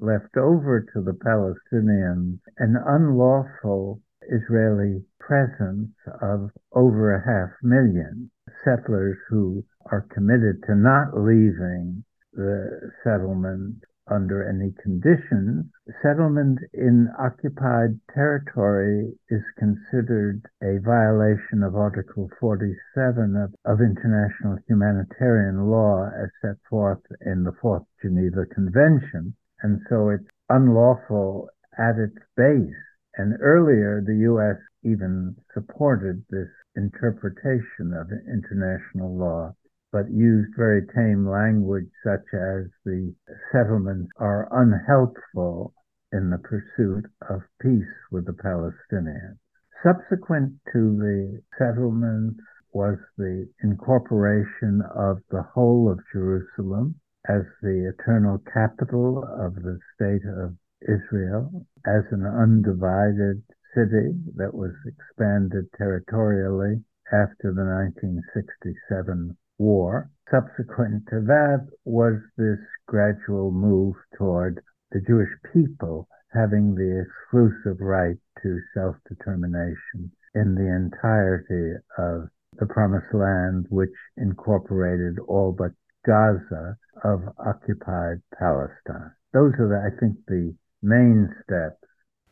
left 0.00 0.36
over 0.36 0.80
to 0.92 1.02
the 1.02 1.12
Palestinians 1.12 2.38
an 2.58 2.76
unlawful 2.86 4.00
Israeli 4.28 5.04
presence 5.20 5.94
of 6.20 6.50
over 6.72 7.14
a 7.14 7.24
half 7.24 7.50
million 7.62 8.30
settlers 8.64 9.16
who 9.28 9.64
are 9.90 10.06
committed 10.12 10.62
to 10.64 10.74
not 10.74 11.16
leaving 11.16 12.04
the 12.32 12.90
settlement 13.04 13.76
under 14.08 14.46
any 14.48 14.72
conditions. 14.82 15.66
Settlement 16.02 16.58
in 16.72 17.08
occupied 17.18 17.98
territory 18.12 19.12
is 19.30 19.42
considered 19.58 20.42
a 20.62 20.78
violation 20.84 21.62
of 21.62 21.74
Article 21.74 22.28
47 22.38 23.36
of, 23.36 23.54
of 23.64 23.80
international 23.80 24.58
humanitarian 24.68 25.68
law 25.70 26.08
as 26.08 26.30
set 26.40 26.56
forth 26.68 27.02
in 27.24 27.44
the 27.44 27.56
Fourth 27.60 27.84
Geneva 28.02 28.46
Convention. 28.46 29.34
And 29.62 29.80
so 29.88 30.10
it's 30.10 30.28
unlawful 30.48 31.48
at 31.78 31.98
its 31.98 32.18
base. 32.36 32.82
And 33.16 33.38
earlier, 33.40 34.02
the 34.04 34.16
U.S. 34.30 34.58
even 34.84 35.36
supported 35.54 36.22
this 36.30 36.48
interpretation 36.76 37.94
of 37.94 38.10
international 38.28 39.16
law 39.16 39.54
but 39.92 40.10
used 40.10 40.52
very 40.56 40.84
tame 40.84 41.24
language 41.28 41.88
such 42.02 42.34
as 42.34 42.66
the 42.84 43.14
settlements 43.52 44.10
are 44.16 44.48
unhelpful 44.50 45.72
in 46.12 46.28
the 46.28 46.38
pursuit 46.38 47.04
of 47.28 47.40
peace 47.60 47.94
with 48.10 48.26
the 48.26 48.32
Palestinians. 48.32 49.38
Subsequent 49.82 50.52
to 50.72 50.96
the 50.96 51.40
settlements 51.56 52.40
was 52.72 52.98
the 53.16 53.48
incorporation 53.62 54.82
of 54.94 55.22
the 55.30 55.42
whole 55.42 55.88
of 55.88 56.00
Jerusalem 56.12 56.98
as 57.28 57.44
the 57.62 57.88
eternal 57.88 58.38
capital 58.38 59.22
of 59.24 59.54
the 59.54 59.78
state 59.94 60.26
of 60.26 60.56
Israel, 60.82 61.64
as 61.86 62.02
an 62.10 62.26
undivided 62.26 63.42
city 63.72 64.18
that 64.34 64.52
was 64.52 64.72
expanded 64.84 65.68
territorially 65.76 66.82
after 67.12 67.52
the 67.52 67.64
1967 67.64 69.36
war. 69.58 70.10
Subsequent 70.30 71.04
to 71.10 71.20
that 71.20 71.66
was 71.84 72.14
this 72.36 72.58
gradual 72.86 73.50
move 73.50 73.94
toward 74.16 74.62
the 74.90 75.00
Jewish 75.00 75.30
people 75.52 76.08
having 76.32 76.74
the 76.74 77.04
exclusive 77.06 77.80
right 77.80 78.16
to 78.42 78.60
self 78.74 78.96
determination 79.08 80.10
in 80.34 80.54
the 80.54 80.66
entirety 80.66 81.78
of 81.98 82.28
the 82.58 82.66
Promised 82.66 83.12
Land, 83.14 83.66
which 83.70 83.90
incorporated 84.16 85.18
all 85.28 85.52
but 85.52 85.72
Gaza 86.04 86.76
of 87.04 87.22
occupied 87.38 88.20
Palestine. 88.38 89.12
Those 89.32 89.52
are, 89.58 89.68
the, 89.68 89.92
I 89.92 90.00
think, 90.00 90.16
the 90.26 90.54
main 90.82 91.34
steps 91.44 91.86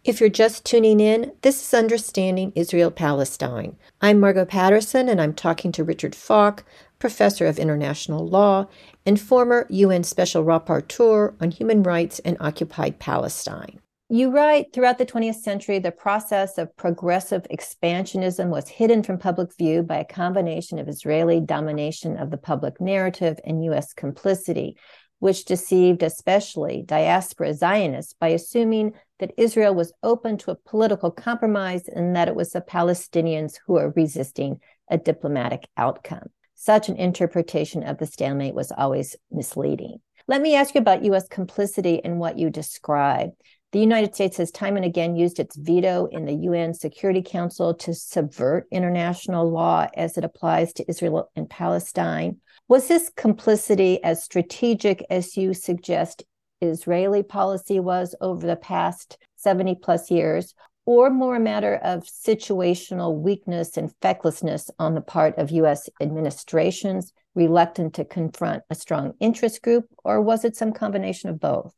if 0.04 0.20
you're 0.20 0.28
just 0.28 0.66
tuning 0.66 1.00
in, 1.00 1.32
this 1.40 1.62
is 1.62 1.72
Understanding 1.72 2.52
Israel 2.54 2.90
Palestine. 2.90 3.78
I'm 4.02 4.20
Margot 4.20 4.44
Patterson, 4.44 5.08
and 5.08 5.18
I'm 5.18 5.32
talking 5.32 5.72
to 5.72 5.82
Richard 5.82 6.14
Falk, 6.14 6.62
professor 7.04 7.44
of 7.44 7.58
international 7.58 8.26
law 8.26 8.66
and 9.04 9.20
former 9.20 9.66
UN 9.68 10.02
Special 10.02 10.42
Rapporteur 10.42 11.34
on 11.38 11.50
Human 11.50 11.82
Rights 11.82 12.18
in 12.20 12.38
Occupied 12.40 12.98
Palestine. 12.98 13.78
You 14.08 14.30
write 14.30 14.72
throughout 14.72 14.96
the 14.96 15.04
20th 15.04 15.34
century, 15.34 15.78
the 15.78 15.92
process 15.92 16.56
of 16.56 16.74
progressive 16.78 17.42
expansionism 17.52 18.48
was 18.48 18.70
hidden 18.70 19.02
from 19.02 19.18
public 19.18 19.54
view 19.58 19.82
by 19.82 19.98
a 19.98 20.04
combination 20.06 20.78
of 20.78 20.88
Israeli 20.88 21.42
domination 21.42 22.16
of 22.16 22.30
the 22.30 22.38
public 22.38 22.80
narrative 22.80 23.38
and 23.44 23.62
U.S. 23.64 23.92
complicity 23.92 24.78
which 25.18 25.44
deceived 25.44 26.02
especially 26.02 26.84
diaspora 26.86 27.52
Zionists 27.52 28.14
by 28.18 28.28
assuming 28.28 28.94
that 29.18 29.34
Israel 29.36 29.74
was 29.74 29.92
open 30.02 30.38
to 30.38 30.52
a 30.52 30.56
political 30.56 31.10
compromise 31.10 31.86
and 31.86 32.16
that 32.16 32.28
it 32.28 32.34
was 32.34 32.52
the 32.52 32.62
Palestinians 32.62 33.58
who 33.66 33.74
were 33.74 33.92
resisting 33.94 34.58
a 34.90 34.96
diplomatic 34.96 35.68
outcome. 35.76 36.30
Such 36.54 36.88
an 36.88 36.96
interpretation 36.96 37.82
of 37.82 37.98
the 37.98 38.06
stalemate 38.06 38.54
was 38.54 38.72
always 38.76 39.16
misleading. 39.30 39.98
Let 40.26 40.40
me 40.40 40.54
ask 40.54 40.74
you 40.74 40.80
about 40.80 41.04
U.S. 41.04 41.28
complicity 41.28 42.00
in 42.02 42.18
what 42.18 42.38
you 42.38 42.48
describe. 42.48 43.30
The 43.72 43.80
United 43.80 44.14
States 44.14 44.36
has 44.36 44.50
time 44.50 44.76
and 44.76 44.84
again 44.84 45.16
used 45.16 45.40
its 45.40 45.56
veto 45.56 46.06
in 46.06 46.24
the 46.24 46.32
UN 46.32 46.74
Security 46.74 47.22
Council 47.22 47.74
to 47.74 47.92
subvert 47.92 48.68
international 48.70 49.50
law 49.50 49.88
as 49.94 50.16
it 50.16 50.24
applies 50.24 50.72
to 50.74 50.88
Israel 50.88 51.30
and 51.34 51.50
Palestine. 51.50 52.40
Was 52.68 52.86
this 52.88 53.10
complicity 53.14 54.02
as 54.02 54.22
strategic 54.22 55.04
as 55.10 55.36
you 55.36 55.54
suggest 55.54 56.22
Israeli 56.60 57.22
policy 57.22 57.80
was 57.80 58.14
over 58.20 58.46
the 58.46 58.56
past 58.56 59.18
70 59.36 59.74
plus 59.82 60.10
years, 60.10 60.54
or 60.86 61.10
more 61.10 61.36
a 61.36 61.40
matter 61.40 61.76
of 61.76 62.04
situational 62.04 63.18
weakness 63.18 63.76
and 63.76 63.94
fecklessness 64.02 64.70
on 64.78 64.94
the 64.94 65.00
part 65.00 65.36
of 65.38 65.50
US 65.50 65.88
administrations, 66.00 67.12
reluctant 67.34 67.94
to 67.94 68.04
confront 68.04 68.62
a 68.70 68.74
strong 68.74 69.14
interest 69.20 69.62
group, 69.62 69.86
or 70.04 70.20
was 70.20 70.44
it 70.44 70.56
some 70.56 70.72
combination 70.72 71.30
of 71.30 71.40
both? 71.40 71.74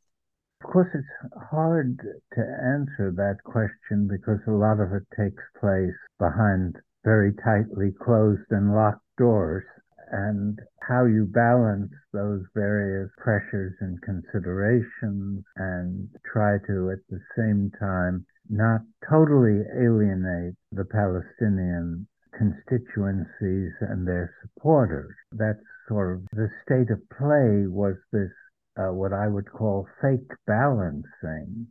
Of 0.63 0.71
course, 0.71 0.89
it's 0.93 1.33
hard 1.51 1.99
to 2.33 2.41
answer 2.41 3.13
that 3.15 3.37
question 3.43 4.07
because 4.07 4.39
a 4.47 4.51
lot 4.51 4.79
of 4.79 4.91
it 4.93 5.03
takes 5.15 5.43
place 5.59 5.93
behind 6.19 6.77
very 7.03 7.31
tightly 7.43 7.91
closed 8.03 8.49
and 8.49 8.73
locked 8.73 9.05
doors 9.17 9.63
and 10.11 10.59
how 10.81 11.05
you 11.05 11.25
balance 11.25 11.91
those 12.13 12.41
various 12.55 13.09
pressures 13.17 13.73
and 13.81 14.01
considerations 14.01 15.43
and 15.57 16.09
try 16.25 16.57
to 16.65 16.91
at 16.91 16.99
the 17.09 17.19
same 17.35 17.71
time 17.79 18.25
not 18.49 18.81
totally 19.09 19.61
alienate 19.75 20.55
the 20.71 20.85
Palestinian 20.85 22.07
constituencies 22.37 23.73
and 23.81 24.07
their 24.07 24.33
supporters. 24.41 25.15
That's 25.31 25.59
sort 25.87 26.15
of 26.15 26.27
the 26.31 26.49
state 26.63 26.91
of 26.91 27.01
play 27.09 27.65
was 27.67 27.95
this, 28.11 28.31
uh, 28.77 28.93
what 28.93 29.13
I 29.13 29.27
would 29.27 29.49
call 29.51 29.87
fake 30.01 30.31
balancing, 30.45 31.67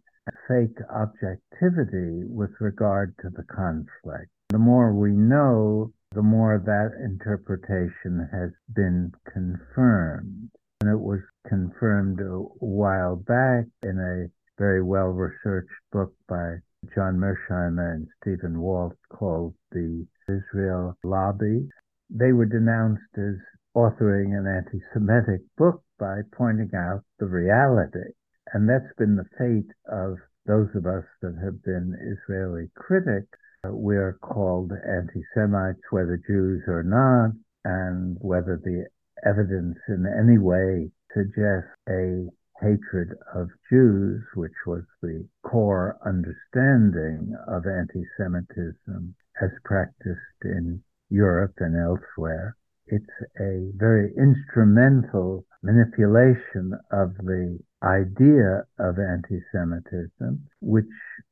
fake 0.48 0.78
objectivity 0.90 2.24
with 2.26 2.50
regard 2.60 3.14
to 3.22 3.30
the 3.30 3.44
conflict. 3.44 4.30
The 4.48 4.58
more 4.58 4.94
we 4.94 5.12
know, 5.12 5.92
the 6.12 6.22
more 6.22 6.58
that 6.64 6.92
interpretation 7.04 8.28
has 8.32 8.50
been 8.74 9.12
confirmed. 9.32 10.50
And 10.80 10.90
it 10.90 11.00
was 11.00 11.20
confirmed 11.48 12.20
a 12.20 12.38
while 12.58 13.16
back 13.16 13.66
in 13.82 13.98
a 13.98 14.30
very 14.58 14.82
well 14.82 15.08
researched 15.08 15.68
book 15.92 16.12
by 16.28 16.56
John 16.94 17.18
Mearsheimer 17.18 17.94
and 17.94 18.08
Stephen 18.20 18.60
Walt 18.60 18.96
called 19.08 19.54
The 19.72 20.06
Israel 20.28 20.96
Lobby. 21.04 21.68
They 22.10 22.32
were 22.32 22.46
denounced 22.46 23.16
as 23.16 23.36
authoring 23.76 24.36
an 24.36 24.46
anti 24.46 24.80
Semitic 24.92 25.42
book 25.56 25.82
by 25.98 26.22
pointing 26.32 26.70
out 26.74 27.02
the 27.18 27.26
reality. 27.26 28.12
And 28.52 28.68
that's 28.68 28.94
been 28.96 29.16
the 29.16 29.28
fate 29.38 29.72
of 29.90 30.18
those 30.46 30.68
of 30.74 30.86
us 30.86 31.04
that 31.22 31.36
have 31.42 31.62
been 31.62 31.96
Israeli 32.00 32.70
critics 32.74 33.38
uh, 33.66 33.72
we're 33.72 34.18
called 34.22 34.72
anti 34.72 35.22
Semites, 35.34 35.80
whether 35.90 36.20
Jews 36.26 36.62
or 36.66 36.82
not, 36.82 37.32
and 37.64 38.16
whether 38.20 38.60
the 38.62 38.86
evidence 39.24 39.78
in 39.88 40.06
any 40.06 40.38
way 40.38 40.90
suggests 41.14 41.70
a 41.88 42.28
hatred 42.60 43.14
of 43.34 43.50
Jews, 43.70 44.22
which 44.34 44.66
was 44.66 44.84
the 45.02 45.28
core 45.42 45.98
understanding 46.04 47.36
of 47.46 47.66
anti 47.66 48.04
Semitism 48.16 49.14
as 49.40 49.50
practiced 49.64 50.42
in 50.42 50.82
Europe 51.10 51.54
and 51.58 51.76
elsewhere. 51.76 52.56
It's 52.86 53.04
a 53.40 53.72
very 53.74 54.14
instrumental 54.16 55.44
manipulation 55.62 56.72
of 56.90 57.16
the 57.16 57.58
idea 57.82 58.64
of 58.78 58.98
anti 58.98 59.40
Semitism, 59.52 60.48
which 60.60 60.86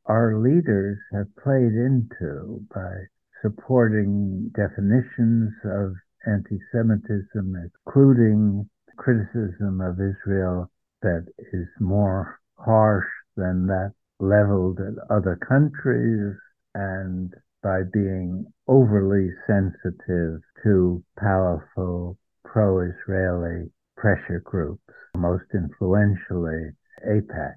our 0.06 0.38
leaders 0.38 0.98
have 1.12 1.34
played 1.36 1.72
into 1.72 2.60
by 2.74 3.06
supporting 3.40 4.50
definitions 4.54 5.52
of 5.64 5.94
anti 6.26 6.58
Semitism, 6.72 7.70
including 7.86 8.68
criticism 8.96 9.80
of 9.80 10.00
Israel 10.00 10.70
that 11.04 11.26
is 11.52 11.68
more 11.78 12.40
harsh 12.56 13.06
than 13.36 13.66
that 13.66 13.92
leveled 14.18 14.80
at 14.80 14.94
other 15.14 15.38
countries, 15.48 16.34
and 16.74 17.32
by 17.62 17.82
being 17.92 18.46
overly 18.68 19.28
sensitive 19.46 20.40
to 20.62 21.04
powerful 21.18 22.18
pro 22.44 22.80
Israeli 22.80 23.70
pressure 23.96 24.40
groups, 24.44 24.82
most 25.16 25.44
influentially 25.54 26.70
AIPAC. 27.06 27.56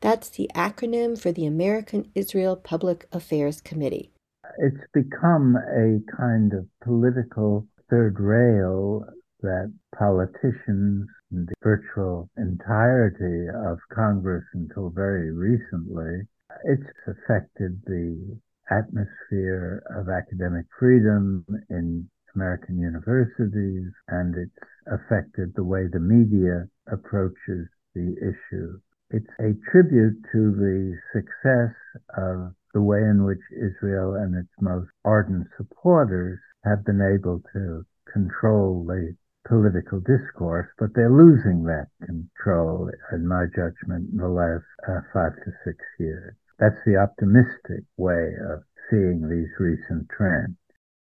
That's 0.00 0.28
the 0.28 0.50
acronym 0.54 1.18
for 1.18 1.32
the 1.32 1.46
American 1.46 2.10
Israel 2.14 2.56
Public 2.56 3.06
Affairs 3.12 3.60
Committee. 3.60 4.12
It's 4.58 4.86
become 4.92 5.56
a 5.56 5.98
kind 6.16 6.52
of 6.52 6.66
political 6.82 7.66
third 7.90 8.20
rail 8.20 9.04
that 9.40 9.72
politicians 9.98 11.06
the 11.30 11.54
virtual 11.62 12.28
entirety 12.36 13.48
of 13.48 13.78
Congress 13.92 14.44
until 14.54 14.90
very 14.90 15.30
recently, 15.30 16.26
it's 16.64 16.90
affected 17.06 17.80
the 17.86 18.38
atmosphere 18.70 19.82
of 19.96 20.08
academic 20.08 20.66
freedom 20.78 21.44
in 21.70 22.08
American 22.34 22.78
universities, 22.78 23.92
and 24.08 24.34
it's 24.36 24.68
affected 24.86 25.52
the 25.54 25.64
way 25.64 25.86
the 25.86 26.00
media 26.00 26.68
approaches 26.90 27.68
the 27.94 28.14
issue. 28.20 28.78
It's 29.10 29.30
a 29.38 29.54
tribute 29.70 30.24
to 30.32 30.52
the 30.52 30.98
success 31.12 31.74
of 32.16 32.54
the 32.72 32.82
way 32.82 32.98
in 32.98 33.24
which 33.24 33.40
Israel 33.52 34.14
and 34.14 34.34
its 34.34 34.50
most 34.60 34.90
ardent 35.04 35.46
supporters 35.56 36.38
have 36.64 36.84
been 36.84 37.00
able 37.00 37.42
to 37.52 37.84
control 38.12 38.84
the 38.84 39.14
political 39.48 40.00
discourse, 40.00 40.68
but 40.78 40.90
they're 40.94 41.10
losing 41.10 41.64
that 41.64 41.88
control, 42.04 42.90
in 43.12 43.26
my 43.26 43.44
judgment, 43.54 44.10
in 44.12 44.16
the 44.16 44.28
last 44.28 44.64
uh, 44.88 45.00
five 45.12 45.32
to 45.44 45.52
six 45.64 45.76
years. 45.98 46.34
That's 46.58 46.78
the 46.86 46.96
optimistic 46.96 47.84
way 47.96 48.32
of 48.50 48.62
seeing 48.90 49.28
these 49.28 49.48
recent 49.58 50.08
trends. 50.08 50.56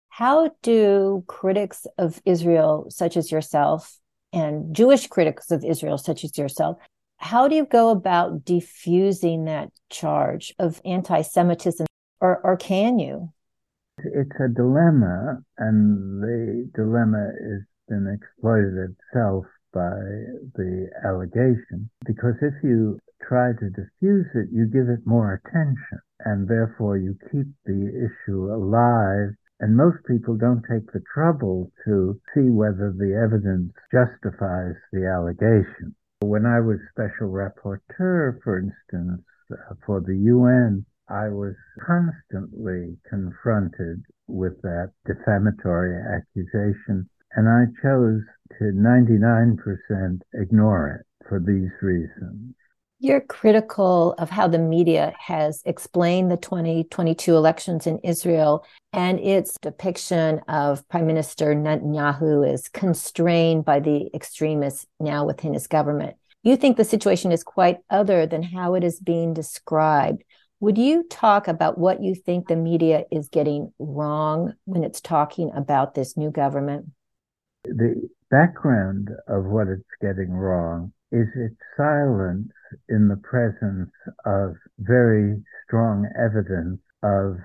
How 0.10 0.52
do 0.62 1.24
critics 1.28 1.86
of 1.98 2.22
Israel, 2.26 2.88
such 2.90 3.16
as 3.16 3.32
yourself, 3.32 3.98
and 4.34 4.76
Jewish 4.76 5.08
critics 5.08 5.52
of 5.52 5.64
Israel, 5.64 5.98
such 5.98 6.24
as 6.24 6.38
yourself, 6.38 6.78
How 7.18 7.48
do 7.48 7.56
you 7.56 7.66
go 7.66 7.90
about 7.90 8.44
defusing 8.46 9.46
that 9.46 9.72
charge 9.90 10.54
of 10.58 10.82
anti 10.84 11.22
Semitism, 11.22 11.86
or, 12.20 12.42
or 12.44 12.58
can 12.58 12.98
you? 12.98 13.32
It's 14.00 14.40
a 14.40 14.48
dilemma, 14.48 15.44
and 15.58 16.24
the 16.24 16.70
dilemma 16.74 17.32
has 17.40 17.62
been 17.92 18.08
exploited 18.08 18.96
itself 18.96 19.44
by 19.74 20.00
the 20.56 20.88
allegation 21.04 21.92
because 22.08 22.36
if 22.42 22.56
you 22.64 22.98
try 23.28 23.52
to 23.52 23.70
diffuse 23.70 24.28
it, 24.34 24.48
you 24.52 24.66
give 24.66 24.88
it 24.88 25.06
more 25.06 25.36
attention, 25.36 26.00
and 26.24 26.48
therefore 26.48 26.98
you 26.98 27.16
keep 27.32 27.48
the 27.66 28.08
issue 28.08 28.48
alive. 28.48 29.36
And 29.60 29.78
most 29.78 30.00
people 30.08 30.38
don't 30.38 30.64
take 30.64 30.92
the 30.92 31.04
trouble 31.14 31.72
to 31.86 32.20
see 32.34 32.50
whether 32.50 32.96
the 32.96 33.14
evidence 33.14 33.74
justifies 33.92 34.74
the 34.92 35.06
allegation. 35.06 35.94
When 36.22 36.46
I 36.46 36.60
was 36.62 36.80
special 36.90 37.30
rapporteur, 37.30 38.42
for 38.42 38.58
instance, 38.58 39.22
uh, 39.52 39.76
for 39.86 40.02
the 40.02 40.16
UN, 40.16 40.86
I 41.08 41.28
was 41.28 41.56
constantly 41.86 42.98
confronted 43.08 44.04
with 44.28 44.62
that 44.62 44.94
defamatory 45.06 46.00
accusation, 46.00 47.10
and 47.36 47.48
I 47.48 47.66
chose 47.82 48.22
to 48.60 48.64
99% 48.66 50.22
ignore 50.34 51.00
it 51.00 51.28
for 51.28 51.40
these 51.40 51.72
reasons. 51.82 52.56
You're 53.04 53.22
critical 53.22 54.14
of 54.20 54.30
how 54.30 54.48
the 54.48 54.60
media 54.60 55.14
has 55.18 55.64
explained 55.66 56.30
the 56.30 56.38
2022 56.38 57.36
elections 57.36 57.88
in 57.88 57.98
Israel 58.04 58.64
and 58.94 59.20
its 59.20 59.58
depiction 59.60 60.40
of 60.48 60.88
Prime 60.88 61.08
Minister 61.08 61.56
Netanyahu 61.56 62.48
is 62.48 62.68
constrained 62.68 63.66
by 63.66 63.80
the 63.80 64.12
extremists 64.14 64.86
now 65.00 65.26
within 65.26 65.56
his 65.56 65.66
government. 65.66 66.16
You 66.44 66.56
think 66.56 66.78
the 66.78 66.84
situation 66.84 67.32
is 67.32 67.44
quite 67.44 67.78
other 67.90 68.28
than 68.28 68.44
how 68.44 68.76
it 68.76 68.84
is 68.84 69.00
being 69.00 69.34
described. 69.34 70.24
Would 70.60 70.78
you 70.78 71.04
talk 71.10 71.48
about 71.48 71.80
what 71.80 72.04
you 72.04 72.14
think 72.14 72.48
the 72.48 72.56
media 72.56 73.06
is 73.12 73.30
getting 73.30 73.74
wrong 73.80 74.54
when 74.66 74.84
it's 74.84 75.02
talking 75.02 75.52
about 75.56 75.96
this 75.96 76.16
new 76.16 76.30
government? 76.30 76.86
The 77.64 78.10
background 78.32 79.12
of 79.28 79.46
what 79.46 79.68
it's 79.68 79.84
getting 80.02 80.32
wrong 80.32 80.94
is 81.12 81.28
its 81.36 81.58
silence 81.78 82.52
in 82.90 83.08
the 83.08 83.18
presence 83.18 83.92
of 84.26 84.56
very 84.80 85.44
strong 85.66 86.10
evidence 86.18 86.82
of 87.04 87.38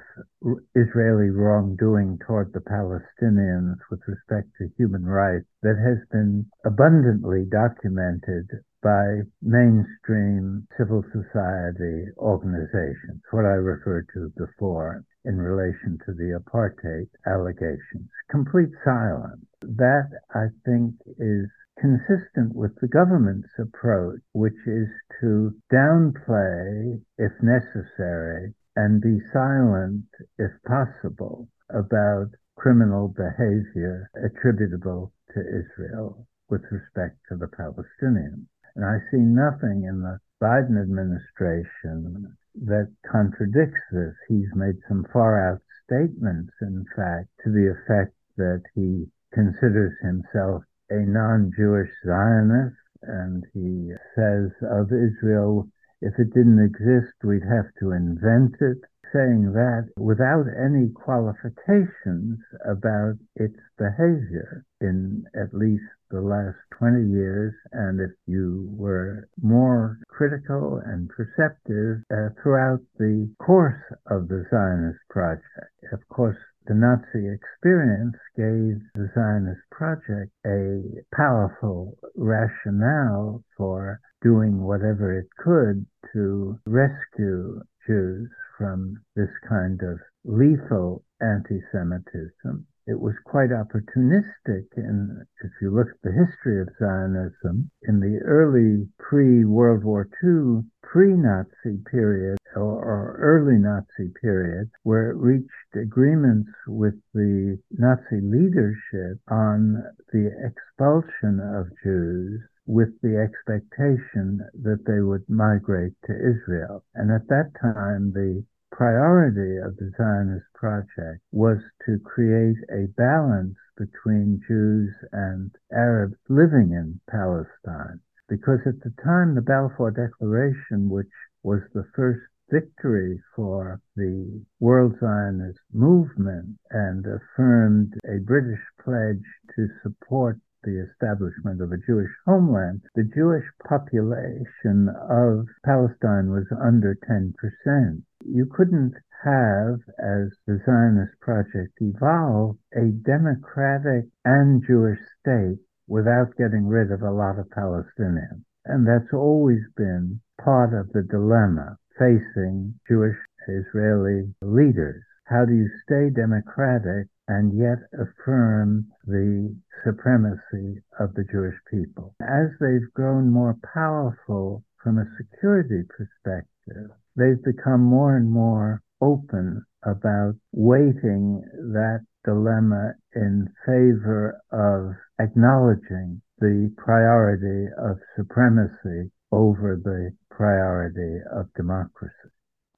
Israeli 0.74 1.30
wrongdoing 1.30 2.18
toward 2.18 2.52
the 2.52 2.60
Palestinians 2.60 3.76
with 3.90 4.00
respect 4.06 4.48
to 4.56 4.68
human 4.76 5.04
rights 5.04 5.48
that 5.62 5.76
has 5.76 5.98
been 6.10 6.46
abundantly 6.64 7.44
documented 7.44 8.48
by 8.82 9.20
mainstream 9.42 10.66
civil 10.78 11.02
society 11.12 12.06
organizations, 12.18 13.20
what 13.30 13.44
I 13.44 13.54
referred 13.54 14.08
to 14.14 14.32
before 14.36 15.04
in 15.26 15.36
relation 15.38 15.98
to 16.06 16.12
the 16.12 16.38
apartheid 16.38 17.08
allegations. 17.26 18.08
Complete 18.30 18.70
silence. 18.84 19.44
That, 19.60 20.08
I 20.34 20.46
think, 20.64 20.94
is 21.18 21.50
consistent 21.78 22.54
with 22.54 22.72
the 22.80 22.88
government's 22.88 23.50
approach, 23.58 24.20
which 24.32 24.56
is 24.66 24.88
to 25.20 25.52
downplay, 25.72 27.02
if 27.18 27.32
necessary, 27.42 28.54
and 28.76 29.02
be 29.02 29.18
silent, 29.32 30.06
if 30.38 30.52
possible, 30.66 31.48
about 31.70 32.28
criminal 32.56 33.08
behavior 33.08 34.08
attributable 34.24 35.12
to 35.34 35.40
Israel 35.40 36.26
with 36.48 36.62
respect 36.70 37.18
to 37.28 37.36
the 37.36 37.46
Palestinians. 37.46 38.46
And 38.76 38.84
I 38.84 38.98
see 39.10 39.18
nothing 39.18 39.84
in 39.84 40.02
the 40.02 40.18
Biden 40.40 40.80
administration 40.80 42.36
that 42.64 42.92
contradicts 43.10 43.80
this. 43.92 44.14
He's 44.28 44.48
made 44.54 44.76
some 44.88 45.04
far 45.12 45.38
out 45.38 45.60
statements, 45.84 46.52
in 46.62 46.84
fact, 46.96 47.28
to 47.44 47.50
the 47.50 47.70
effect 47.70 48.14
that 48.36 48.62
he 48.74 49.06
considers 49.32 49.92
himself 50.02 50.62
a 50.90 51.00
non 51.00 51.52
Jewish 51.56 51.90
Zionist, 52.04 52.76
and 53.02 53.44
he 53.52 53.92
says 54.14 54.50
of 54.70 54.92
Israel, 54.92 55.68
if 56.00 56.14
it 56.18 56.34
didn't 56.34 56.64
exist, 56.64 57.14
we'd 57.24 57.42
have 57.42 57.72
to 57.80 57.92
invent 57.92 58.54
it. 58.60 58.78
Saying 59.16 59.52
that 59.54 59.88
without 59.96 60.44
any 60.46 60.90
qualifications 60.90 62.38
about 62.68 63.14
its 63.34 63.56
behavior 63.78 64.66
in 64.82 65.24
at 65.34 65.54
least 65.54 65.88
the 66.10 66.20
last 66.20 66.58
20 66.78 67.08
years, 67.08 67.54
and 67.72 67.98
if 67.98 68.10
you 68.26 68.68
were 68.76 69.26
more 69.40 69.98
critical 70.08 70.82
and 70.84 71.08
perceptive 71.08 72.04
uh, 72.12 72.28
throughout 72.42 72.80
the 72.98 73.32
course 73.38 73.80
of 74.10 74.28
the 74.28 74.44
Zionist 74.50 75.00
project. 75.08 75.72
Of 75.94 76.06
course, 76.10 76.36
the 76.66 76.74
Nazi 76.74 77.26
experience 77.26 78.16
gave 78.36 78.82
the 78.96 79.10
Zionist 79.14 79.62
project 79.70 80.30
a 80.46 80.82
powerful 81.16 81.96
rationale 82.16 83.42
for 83.56 83.98
doing 84.20 84.60
whatever 84.60 85.18
it 85.18 85.28
could 85.38 85.86
to 86.12 86.58
rescue 86.66 87.62
Jews 87.86 88.28
from 88.56 88.96
this 89.14 89.30
kind 89.48 89.80
of 89.82 89.98
lethal 90.24 91.04
anti 91.20 91.60
Semitism 91.72 92.66
it 92.86 93.00
was 93.00 93.14
quite 93.24 93.50
opportunistic. 93.50 94.66
And 94.76 95.26
if 95.42 95.50
you 95.60 95.74
look 95.74 95.88
at 95.88 96.02
the 96.02 96.12
history 96.12 96.60
of 96.60 96.68
Zionism, 96.78 97.70
in 97.82 98.00
the 98.00 98.20
early 98.24 98.88
pre 98.98 99.44
World 99.44 99.82
War 99.82 100.08
II, 100.22 100.62
pre 100.82 101.12
Nazi 101.14 101.82
period, 101.90 102.38
or, 102.54 102.62
or, 102.62 103.16
early 103.18 103.58
Nazi 103.58 104.12
period, 104.22 104.70
where 104.84 105.10
it 105.10 105.16
reached 105.16 105.50
agreements 105.74 106.50
with 106.68 106.94
the 107.12 107.58
Nazi 107.72 108.20
leadership 108.22 109.18
on 109.28 109.82
the 110.12 110.30
expulsion 110.46 111.40
of 111.40 111.66
Jews 111.82 112.40
with 112.66 113.00
the 113.00 113.16
expectation 113.16 114.40
that 114.62 114.84
they 114.86 115.00
would 115.00 115.28
migrate 115.28 115.94
to 116.04 116.12
Israel. 116.12 116.84
And 116.94 117.10
at 117.10 117.28
that 117.28 117.52
time, 117.60 118.12
the 118.12 118.44
priority 118.72 119.56
of 119.56 119.76
the 119.76 119.90
Zionist 119.96 120.46
project 120.54 121.22
was 121.32 121.58
to 121.86 121.98
create 122.00 122.58
a 122.70 122.88
balance 122.96 123.56
between 123.76 124.42
Jews 124.46 124.92
and 125.12 125.50
Arabs 125.72 126.16
living 126.28 126.72
in 126.72 127.00
Palestine. 127.08 128.00
Because 128.28 128.60
at 128.66 128.80
the 128.80 128.92
time, 129.02 129.34
the 129.34 129.40
Balfour 129.40 129.92
Declaration, 129.92 130.88
which 130.88 131.12
was 131.42 131.60
the 131.72 131.86
first 131.94 132.20
victory 132.50 133.20
for 133.34 133.80
the 133.96 134.44
World 134.60 134.94
Zionist 135.00 135.60
movement 135.72 136.58
and 136.70 137.04
affirmed 137.06 137.94
a 138.04 138.18
British 138.18 138.62
pledge 138.82 139.24
to 139.54 139.68
support 139.82 140.38
the 140.66 140.84
establishment 140.90 141.62
of 141.62 141.70
a 141.70 141.78
Jewish 141.86 142.10
homeland, 142.26 142.82
the 142.96 143.04
Jewish 143.04 143.46
population 143.66 144.90
of 145.08 145.46
Palestine 145.64 146.28
was 146.30 146.50
under 146.60 146.98
10%. 147.08 148.02
You 148.26 148.46
couldn't 148.46 148.94
have, 149.22 149.78
as 150.02 150.34
the 150.46 150.60
Zionist 150.66 151.18
project 151.20 151.78
evolved, 151.80 152.58
a 152.74 152.90
democratic 152.90 154.10
and 154.24 154.62
Jewish 154.66 154.98
state 155.20 155.60
without 155.86 156.36
getting 156.36 156.66
rid 156.66 156.90
of 156.90 157.02
a 157.02 157.12
lot 157.12 157.38
of 157.38 157.48
Palestinians. 157.48 158.42
And 158.64 158.86
that's 158.86 159.14
always 159.14 159.62
been 159.76 160.20
part 160.42 160.74
of 160.74 160.92
the 160.92 161.02
dilemma 161.02 161.76
facing 161.96 162.74
Jewish 162.88 163.16
Israeli 163.48 164.34
leaders. 164.42 165.02
How 165.24 165.44
do 165.44 165.54
you 165.54 165.68
stay 165.84 166.10
democratic 166.10 167.06
and 167.28 167.58
yet 167.58 167.78
affirm 167.92 168.86
the 169.06 169.54
supremacy 169.84 170.82
of 171.00 171.14
the 171.14 171.24
Jewish 171.30 171.56
people. 171.70 172.14
As 172.20 172.50
they've 172.60 172.92
grown 172.94 173.30
more 173.30 173.56
powerful 173.74 174.64
from 174.82 174.98
a 174.98 175.10
security 175.16 175.82
perspective, 175.88 176.90
they've 177.16 177.42
become 177.42 177.82
more 177.82 178.16
and 178.16 178.30
more 178.30 178.82
open 179.00 179.64
about 179.84 180.34
weighting 180.52 181.42
that 181.72 182.04
dilemma 182.24 182.92
in 183.14 183.48
favor 183.64 184.40
of 184.50 184.94
acknowledging 185.20 186.20
the 186.38 186.72
priority 186.76 187.66
of 187.78 187.98
supremacy 188.16 189.10
over 189.32 189.80
the 189.82 190.10
priority 190.30 191.18
of 191.32 191.46
democracy. 191.54 192.35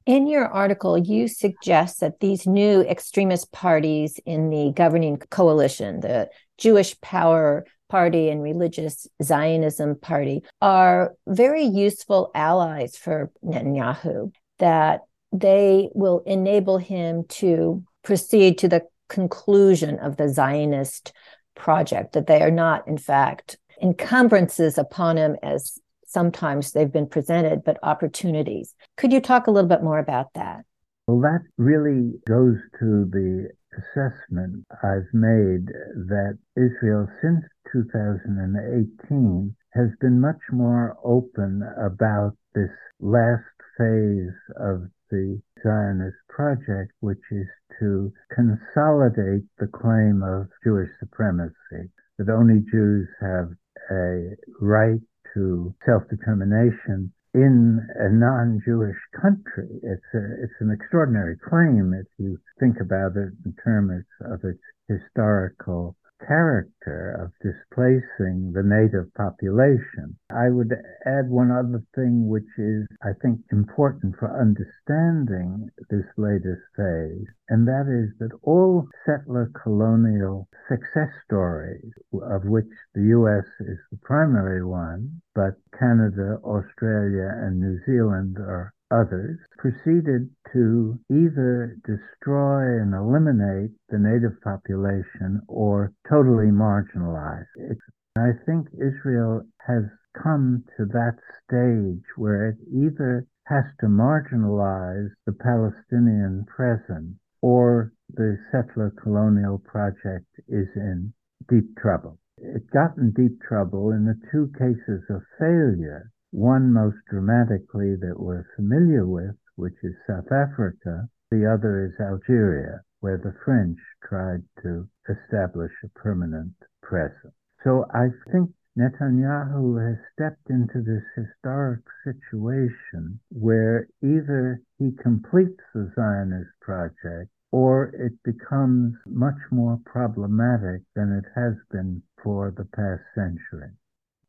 In 0.08 0.26
your 0.26 0.48
article, 0.48 0.96
you 0.96 1.28
suggest 1.28 2.00
that 2.00 2.20
these 2.20 2.46
new 2.46 2.80
extremist 2.80 3.52
parties 3.52 4.18
in 4.24 4.48
the 4.48 4.72
governing 4.74 5.18
coalition, 5.18 6.00
the 6.00 6.30
Jewish 6.56 6.98
Power 7.02 7.66
Party 7.90 8.30
and 8.30 8.42
Religious 8.42 9.06
Zionism 9.22 9.96
Party, 10.00 10.44
are 10.62 11.14
very 11.26 11.64
useful 11.64 12.30
allies 12.34 12.96
for 12.96 13.30
Netanyahu, 13.44 14.32
that 14.60 15.00
they 15.30 15.90
will 15.92 16.22
enable 16.24 16.78
him 16.78 17.24
to 17.28 17.84
proceed 18.02 18.56
to 18.56 18.68
the 18.68 18.84
conclusion 19.10 19.98
of 19.98 20.16
the 20.16 20.30
Zionist 20.30 21.12
project, 21.54 22.14
that 22.14 22.26
they 22.26 22.40
are 22.40 22.50
not, 22.50 22.88
in 22.88 22.96
fact, 22.96 23.58
encumbrances 23.82 24.78
upon 24.78 25.18
him 25.18 25.36
as 25.42 25.78
sometimes 26.08 26.72
they've 26.72 26.92
been 26.92 27.06
presented, 27.06 27.62
but 27.64 27.78
opportunities. 27.82 28.74
Could 28.96 29.12
you 29.12 29.20
talk 29.20 29.46
a 29.46 29.50
little 29.50 29.68
bit 29.68 29.82
more 29.82 29.98
about 29.98 30.32
that? 30.34 30.64
Well, 31.06 31.20
that 31.20 31.42
really 31.56 32.12
goes 32.26 32.56
to 32.80 33.06
the 33.10 33.48
assessment 33.78 34.66
I've 34.82 35.08
made 35.12 35.66
that 36.08 36.38
Israel 36.56 37.08
since 37.22 37.44
2018 37.72 39.54
has 39.74 39.88
been 40.00 40.20
much 40.20 40.40
more 40.50 40.96
open 41.04 41.62
about 41.78 42.36
this 42.54 42.70
last 43.00 43.44
phase 43.76 44.34
of 44.58 44.88
the 45.10 45.40
Zionist 45.62 46.16
project, 46.28 46.92
which 47.00 47.22
is 47.30 47.46
to 47.80 48.12
consolidate 48.34 49.44
the 49.58 49.66
claim 49.66 50.22
of 50.22 50.48
Jewish 50.64 50.90
supremacy, 50.98 51.90
that 52.18 52.28
only 52.28 52.60
Jews 52.70 53.08
have 53.20 53.50
a 53.90 54.36
right 54.60 55.00
to 55.34 55.74
self-determination 55.86 57.12
in 57.34 57.80
a 57.96 58.08
non-Jewish 58.08 58.98
country. 59.20 59.68
It's 59.82 60.10
a, 60.14 60.42
it's 60.42 60.58
an 60.60 60.70
extraordinary 60.70 61.36
claim 61.48 61.94
if 61.94 62.06
you 62.18 62.38
think 62.58 62.76
about 62.80 63.16
it 63.16 63.32
in 63.44 63.54
terms 63.62 64.04
of 64.24 64.40
its 64.44 64.62
historical 64.88 65.96
character 66.26 67.10
of 67.20 67.32
displacing 67.40 68.52
the 68.52 68.62
native 68.62 69.12
population. 69.14 70.16
I 70.30 70.50
would 70.50 70.72
add 71.06 71.28
one 71.28 71.50
other 71.50 71.82
thing, 71.94 72.28
which 72.28 72.48
is, 72.58 72.86
I 73.02 73.12
think, 73.22 73.40
important 73.50 74.16
for 74.16 74.30
understanding 74.30 75.68
this 75.90 76.06
latest 76.16 76.62
phase, 76.76 77.26
and 77.48 77.66
that 77.66 77.86
is 77.88 78.16
that 78.18 78.36
all 78.42 78.88
settler 79.06 79.50
colonial 79.62 80.48
success 80.68 81.10
stories, 81.24 81.92
of 82.12 82.44
which 82.44 82.70
the 82.94 83.02
U.S. 83.16 83.46
is 83.60 83.78
the 83.90 83.98
primary 84.02 84.64
one, 84.64 85.20
but 85.34 85.54
Canada, 85.78 86.38
Australia, 86.44 87.30
and 87.36 87.60
New 87.60 87.78
Zealand 87.86 88.38
are 88.38 88.74
others 88.90 89.38
proceeded 89.58 90.30
to 90.52 90.98
either 91.10 91.76
destroy 91.84 92.80
and 92.80 92.94
eliminate 92.94 93.70
the 93.88 93.98
native 93.98 94.40
population 94.42 95.40
or 95.48 95.92
totally 96.08 96.46
marginalize 96.46 97.46
it. 97.56 97.78
I 98.16 98.32
think 98.46 98.68
Israel 98.74 99.42
has 99.66 99.84
come 100.22 100.64
to 100.76 100.86
that 100.86 101.18
stage 101.44 102.04
where 102.16 102.48
it 102.48 102.58
either 102.72 103.26
has 103.46 103.64
to 103.80 103.86
marginalize 103.86 105.10
the 105.26 105.32
Palestinian 105.32 106.44
presence 106.46 107.16
or 107.40 107.92
the 108.14 108.36
settler 108.50 108.92
colonial 109.02 109.58
project 109.58 110.26
is 110.48 110.68
in 110.74 111.12
deep 111.48 111.76
trouble. 111.76 112.18
It 112.38 112.70
got 112.70 112.96
in 112.96 113.12
deep 113.12 113.40
trouble 113.42 113.90
in 113.90 114.04
the 114.04 114.20
two 114.30 114.50
cases 114.58 115.02
of 115.10 115.22
failure 115.38 116.10
one 116.30 116.72
most 116.72 116.98
dramatically 117.08 117.96
that 117.96 118.18
we're 118.18 118.46
familiar 118.54 119.06
with, 119.06 119.34
which 119.56 119.76
is 119.82 119.94
South 120.06 120.30
Africa. 120.30 121.08
The 121.30 121.46
other 121.46 121.86
is 121.86 122.00
Algeria, 122.00 122.82
where 123.00 123.18
the 123.18 123.34
French 123.44 123.78
tried 124.02 124.42
to 124.62 124.88
establish 125.08 125.72
a 125.82 125.88
permanent 125.88 126.54
presence. 126.82 127.34
So 127.64 127.86
I 127.92 128.08
think 128.30 128.50
Netanyahu 128.78 129.84
has 129.84 129.98
stepped 130.12 130.50
into 130.50 130.82
this 130.82 131.02
historic 131.16 131.80
situation 132.04 133.18
where 133.30 133.88
either 134.02 134.60
he 134.78 134.92
completes 134.92 135.60
the 135.74 135.90
Zionist 135.96 136.50
project 136.60 137.30
or 137.50 137.86
it 137.94 138.12
becomes 138.22 138.94
much 139.06 139.40
more 139.50 139.80
problematic 139.84 140.82
than 140.94 141.12
it 141.12 141.24
has 141.34 141.54
been 141.70 142.02
for 142.22 142.52
the 142.56 142.66
past 142.66 143.02
century. 143.14 143.70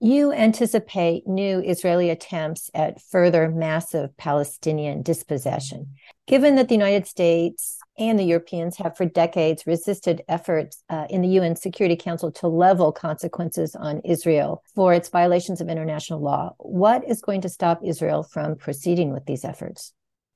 You 0.02 0.32
anticipate 0.32 1.28
new 1.28 1.60
Israeli 1.60 2.10
attempts 2.10 2.72
at 2.74 3.02
further 3.02 3.50
massive 3.50 4.16
Palestinian 4.16 5.02
dispossession. 5.02 5.96
Given 6.26 6.56
that 6.56 6.70
the 6.70 6.76
United 6.76 7.06
States 7.06 7.80
and 7.98 8.18
the 8.18 8.24
Europeans 8.24 8.78
have 8.78 8.96
for 8.96 9.04
decades 9.04 9.68
resisted 9.68 10.24
efforts 10.30 10.86
uh, 10.90 11.08
in 11.10 11.22
the 11.22 11.28
UN 11.40 11.58
Security 11.58 11.98
Council 11.98 12.32
to 12.32 12.48
level 12.48 12.94
consequences 12.94 13.76
on 13.76 14.00
Israel 14.06 14.64
for 14.74 14.94
its 14.94 15.10
violations 15.10 15.60
of 15.60 15.68
international 15.68 16.22
law, 16.22 16.56
what 16.60 17.06
is 17.06 17.22
going 17.22 17.42
to 17.42 17.50
stop 17.50 17.82
Israel 17.84 18.24
from 18.24 18.56
proceeding 18.56 19.12
with 19.12 19.26
these 19.26 19.44
efforts? 19.44 19.92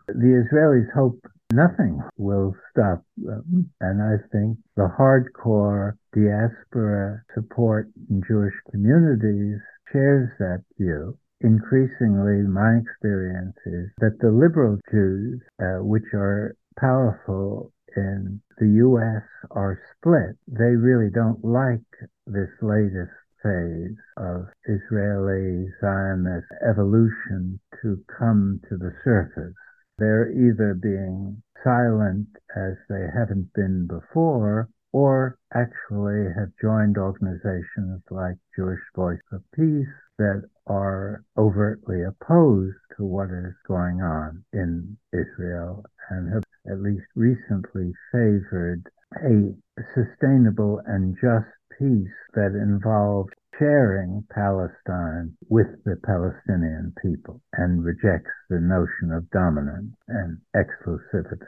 The 0.08 0.44
Israelis 0.44 0.92
hope 0.94 1.26
nothing 1.54 2.02
will 2.18 2.54
stop 2.72 3.02
them. 3.16 3.72
And 3.80 4.02
I 4.02 4.18
think 4.30 4.58
the 4.76 4.90
hardcore 5.00 5.94
diaspora 6.14 7.24
support 7.34 7.90
in 8.10 8.22
Jewish 8.28 8.54
communities 8.72 9.60
shares 9.92 10.30
that 10.40 10.64
view. 10.78 11.18
Increasingly, 11.42 12.48
my 12.48 12.78
experience 12.78 13.58
is 13.66 13.90
that 13.98 14.18
the 14.20 14.32
liberal 14.32 14.80
Jews, 14.92 15.42
uh, 15.60 15.84
which 15.84 16.14
are 16.14 16.56
powerful 16.80 17.74
in 17.98 18.42
the 18.58 18.68
U.S., 18.68 19.24
are 19.52 19.80
split. 19.98 20.38
They 20.48 20.76
really 20.76 21.10
don't 21.14 21.44
like 21.44 21.84
this 22.26 22.50
latest 22.62 23.12
phase 23.44 23.98
of 24.18 24.48
Israeli 24.66 25.68
Zionist 25.82 26.48
evolution 26.68 27.60
to 27.82 27.98
come 28.08 28.62
to 28.70 28.78
the 28.78 28.94
surface. 29.04 29.54
They're 29.98 30.32
either 30.32 30.74
being 30.74 31.44
silent 31.64 32.28
as 32.56 32.74
they 32.90 33.06
haven't 33.14 33.54
been 33.54 33.88
before, 33.88 34.70
or 34.94 35.38
actually 35.54 36.32
have 36.38 36.52
joined 36.62 36.98
organizations 36.98 38.02
like 38.10 38.38
Jewish 38.56 38.80
Voice 38.96 39.20
of 39.32 39.42
Peace 39.56 39.88
that 40.20 40.44
are 40.68 41.24
overtly 41.38 42.04
opposed 42.04 42.78
to 42.96 43.04
what 43.04 43.30
is 43.30 43.54
going 43.68 44.02
on 44.02 44.46
in 44.54 44.96
Israel 45.12 45.84
and 46.10 46.32
have 46.32 46.44
at 46.72 46.80
least 46.80 47.08
recently 47.16 47.92
favored 48.12 48.88
a 49.18 49.54
sustainable 49.94 50.80
and 50.86 51.18
just 51.20 51.48
peace 51.78 52.08
that 52.36 52.56
involved 52.56 53.34
sharing 53.58 54.24
Palestine 54.32 55.36
with 55.50 55.68
the 55.86 55.96
Palestinian 56.06 56.94
people 57.02 57.42
and 57.54 57.84
rejects 57.84 58.32
the 58.50 58.60
notion 58.60 59.12
of 59.12 59.30
dominance 59.32 59.94
and 60.08 60.38
exclusivity. 60.56 61.46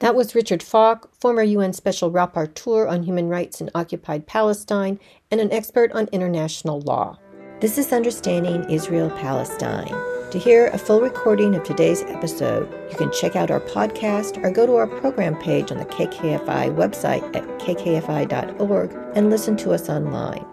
That 0.00 0.14
was 0.14 0.34
Richard 0.34 0.62
Falk, 0.62 1.14
former 1.20 1.42
UN 1.42 1.72
Special 1.72 2.10
Rapporteur 2.10 2.90
on 2.90 3.04
Human 3.04 3.28
Rights 3.28 3.60
in 3.60 3.70
Occupied 3.74 4.26
Palestine 4.26 4.98
and 5.30 5.40
an 5.40 5.52
expert 5.52 5.92
on 5.92 6.08
international 6.12 6.80
law. 6.80 7.18
This 7.60 7.78
is 7.78 7.92
Understanding 7.92 8.68
Israel 8.68 9.10
Palestine. 9.10 9.94
To 10.32 10.38
hear 10.38 10.66
a 10.66 10.78
full 10.78 11.00
recording 11.00 11.54
of 11.54 11.62
today's 11.62 12.02
episode, 12.02 12.68
you 12.90 12.96
can 12.98 13.12
check 13.12 13.36
out 13.36 13.52
our 13.52 13.60
podcast 13.60 14.42
or 14.44 14.50
go 14.50 14.66
to 14.66 14.74
our 14.74 14.88
program 14.88 15.36
page 15.36 15.70
on 15.70 15.78
the 15.78 15.84
KKFI 15.84 16.74
website 16.74 17.24
at 17.36 17.44
kkfi.org 17.60 18.92
and 19.14 19.30
listen 19.30 19.56
to 19.58 19.72
us 19.72 19.88
online. 19.88 20.44